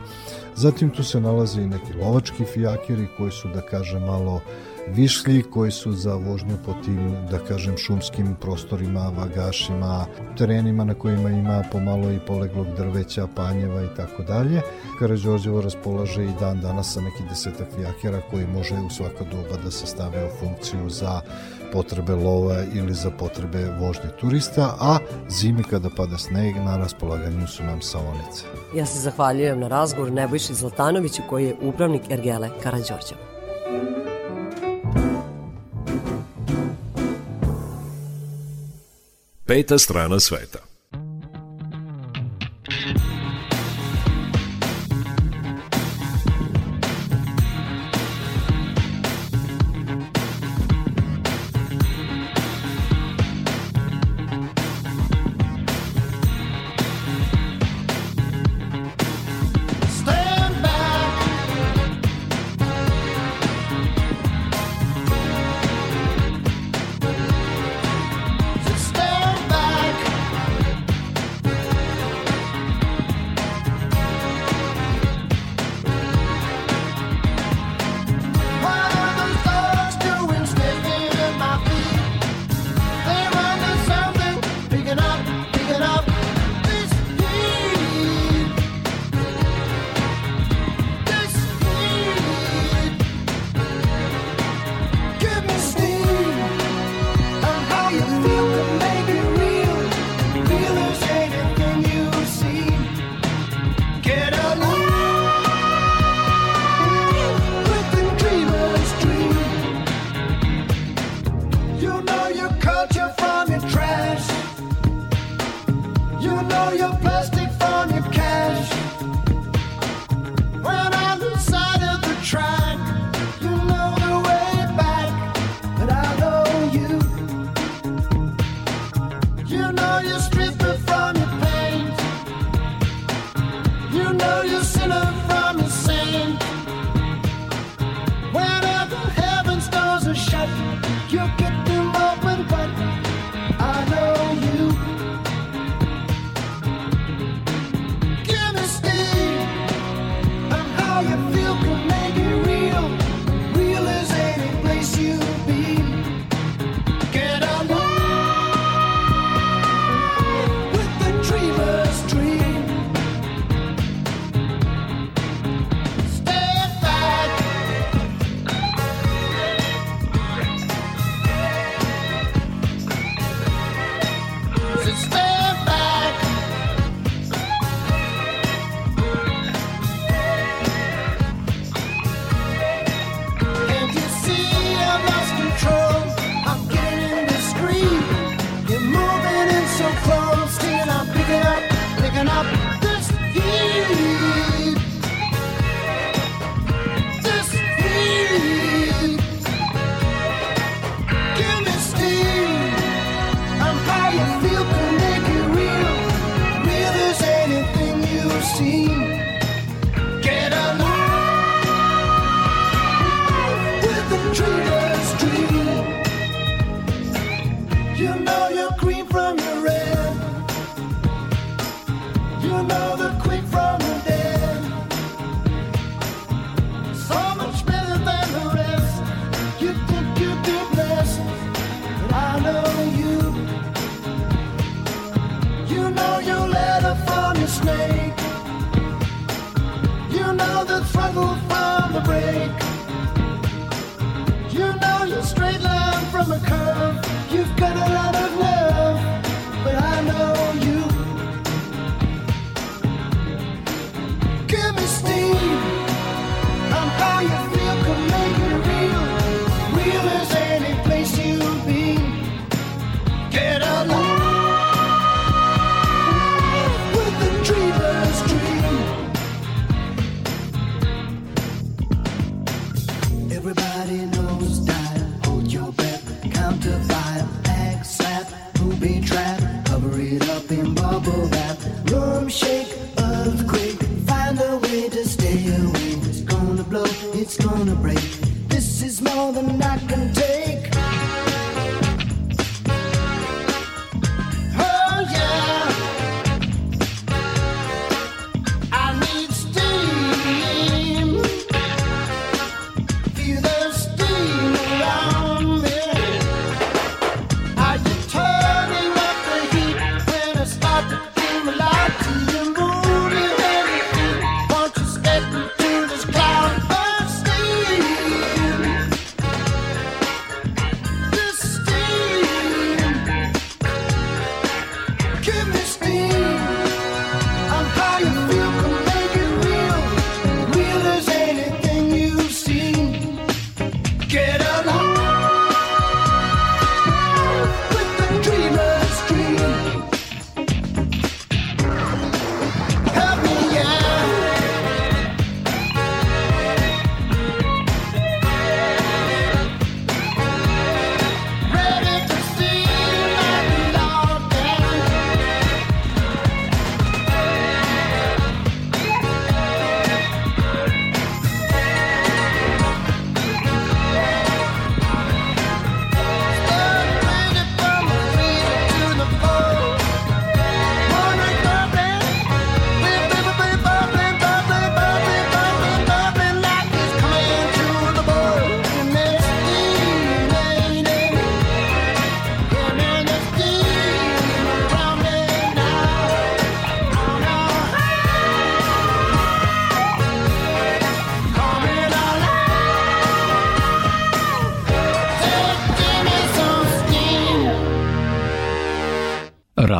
[0.56, 4.42] Zatim tu se nalaze i neki lovački fijakiri koji su da kažem malo
[4.88, 10.06] višlji koji su za vožnju po tim, da kažem, šumskim prostorima, vagašima,
[10.38, 14.62] terenima na kojima ima pomalo i poleglog drveća, panjeva i tako dalje.
[15.00, 19.72] Karadžorđevo raspolaže i dan danas sa neki desetak fijakera koji može u svaka doba da
[19.72, 21.22] se stave u funkciju za
[21.74, 24.98] potrebe lova ili za potrebe vožnje turista, a
[25.30, 28.44] zimi kada pada sneg na raspolaganju su nam saonice.
[28.76, 33.30] Ja se zahvaljujem na razgovor Nebojši Zlatanoviću koji je upravnik Ergele Karadžorđeva.
[39.50, 40.69] Peta strana sveta.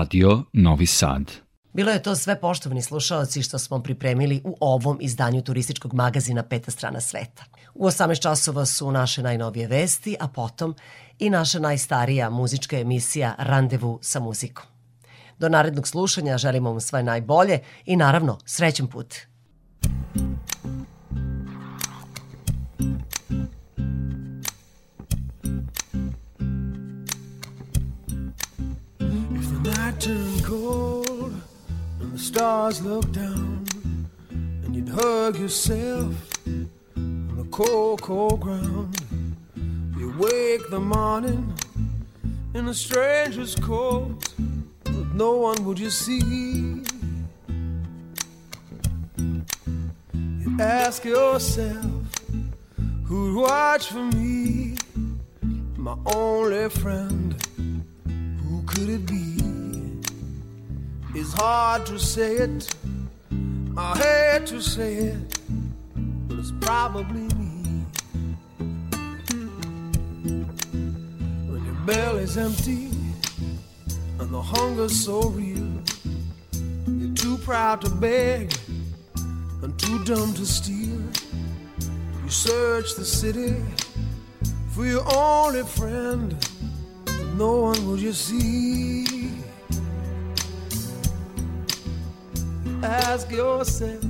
[0.10, 1.32] Radio Novi Sad.
[1.74, 6.72] Bilo je to sve poštovani slušalci što smo pripremili u ovom izdanju turističkog magazina Peta
[6.72, 7.44] strana sveta.
[7.74, 10.76] U 18 časova su naše najnovije vesti, a potom
[11.20, 14.66] i naša najstarija muzička emisija Randevu sa muzikom.
[15.40, 19.16] Do narednog slušanja želimo vam sve najbolje i naravno srećen put.
[30.00, 31.34] Turned cold
[32.00, 33.66] and the stars looked down,
[34.30, 36.16] and you'd hug yourself
[36.96, 38.96] on the cold, cold ground,
[39.98, 41.54] you wake the morning
[42.54, 44.34] in a stranger's coat,
[44.86, 46.82] but no one would you see.
[50.14, 51.86] You ask yourself,
[53.04, 54.78] who'd watch for me,
[55.76, 57.36] my only friend?
[58.48, 59.49] Who could it be?
[61.16, 62.76] It's hard to say it.
[63.76, 65.40] I hate to say it,
[66.28, 67.86] but it's probably me.
[71.50, 72.90] When your belly's empty
[74.20, 75.82] and the hunger's so real,
[76.88, 78.54] you're too proud to beg
[79.64, 81.02] and too dumb to steal.
[82.24, 83.56] You search the city
[84.74, 86.38] for your only friend
[87.40, 89.19] no one will you see.
[92.84, 94.02] Ask yourself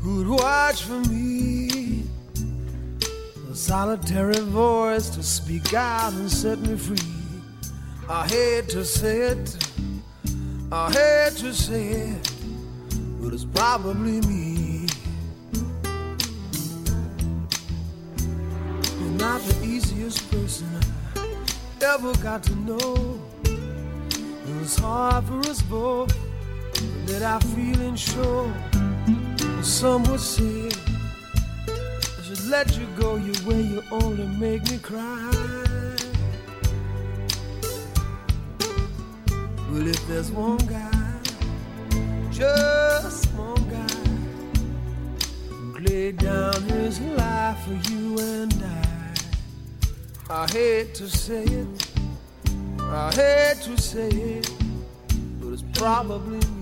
[0.00, 2.02] who'd watch for me.
[3.50, 6.96] A solitary voice to speak out and set me free.
[8.08, 9.56] I hate to say it,
[10.72, 12.32] I hate to say it,
[13.20, 14.86] but it's probably me.
[18.98, 20.68] You're not the easiest person
[21.16, 23.20] I ever got to know.
[23.44, 26.31] It was hard for us both
[27.06, 28.52] that I feeling sure.
[29.62, 30.70] Some would say
[31.68, 33.62] I should let you go your way.
[33.62, 35.30] You only make me cry.
[39.70, 41.20] Well, if there's one guy,
[42.30, 43.96] just one guy,
[45.48, 50.44] who laid down his life for you and I.
[50.44, 51.88] I hate to say it,
[52.80, 54.50] I hate to say it,
[55.40, 56.61] but it's probably me.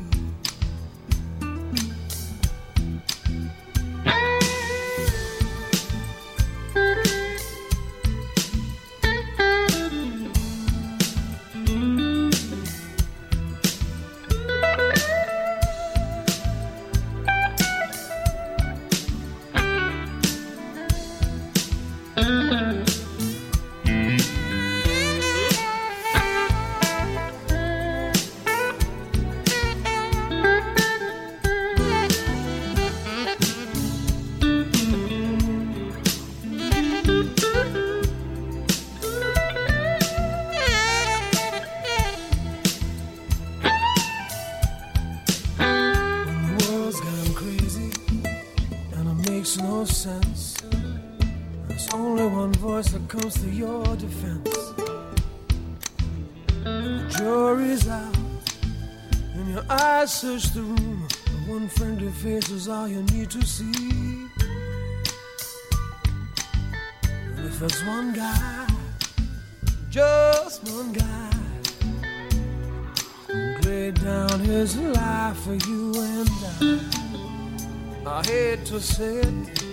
[78.70, 79.64] To say it,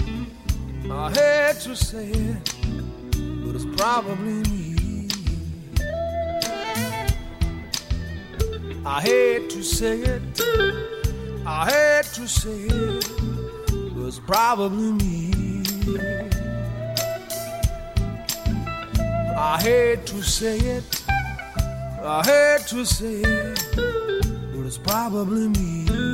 [0.90, 2.56] I hate to say it,
[3.44, 5.08] but it's probably me.
[8.84, 10.42] I hate to say it,
[11.46, 13.08] I hate to say it,
[13.94, 15.64] but it's probably me.
[19.38, 21.04] I hate to say it,
[22.02, 26.07] I hate to say it, but it's probably me.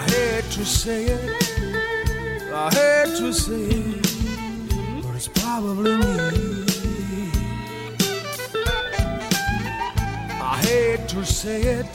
[0.00, 1.30] I hate to say it,
[2.50, 6.16] I hate to say it, but it's probably me.
[10.40, 11.86] I hate to say it,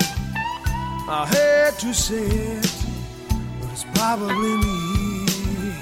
[1.10, 2.76] I hate to say it,
[3.60, 5.74] but it's probably me.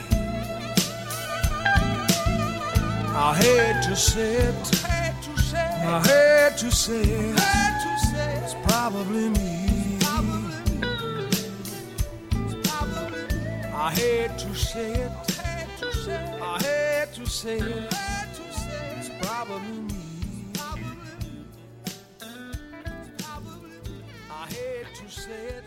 [3.28, 7.36] I hate to say it, I hate to say it,
[8.44, 9.73] it's probably me.
[13.86, 15.12] I hate to say it.
[16.42, 17.94] I hate to say it.
[18.98, 20.46] It's probably me.
[24.32, 25.64] I hate to say it.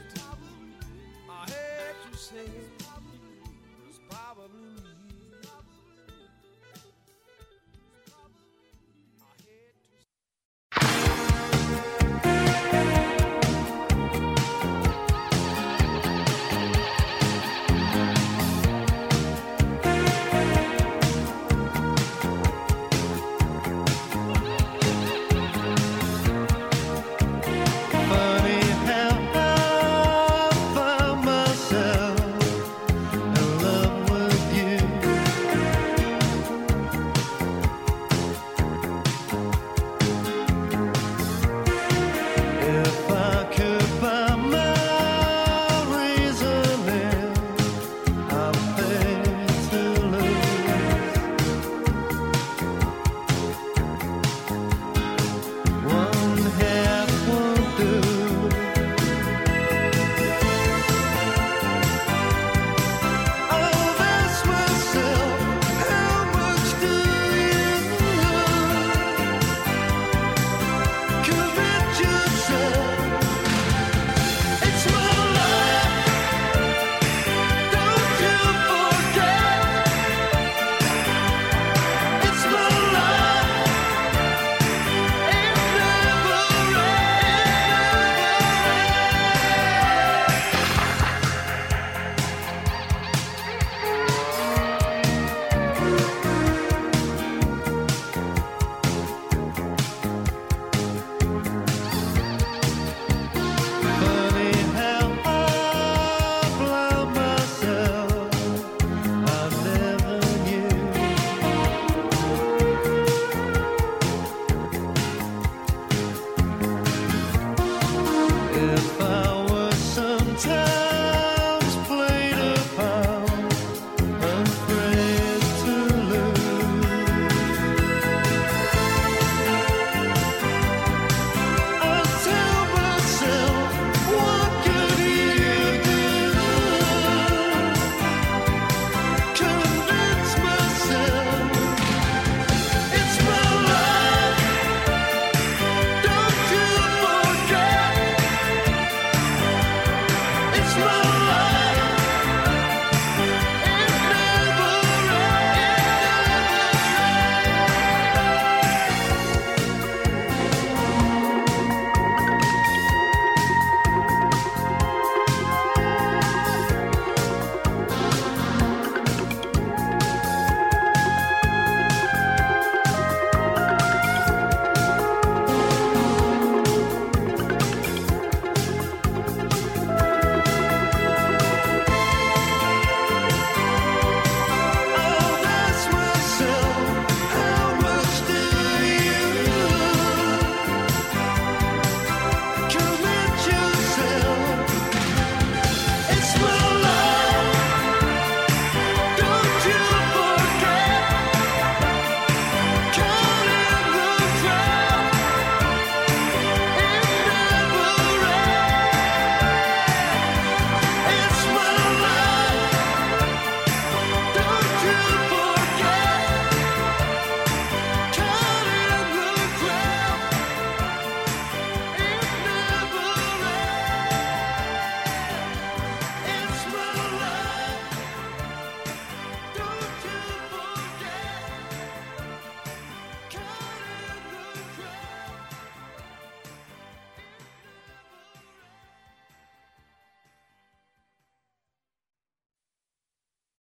[1.29, 2.86] I hate to say it.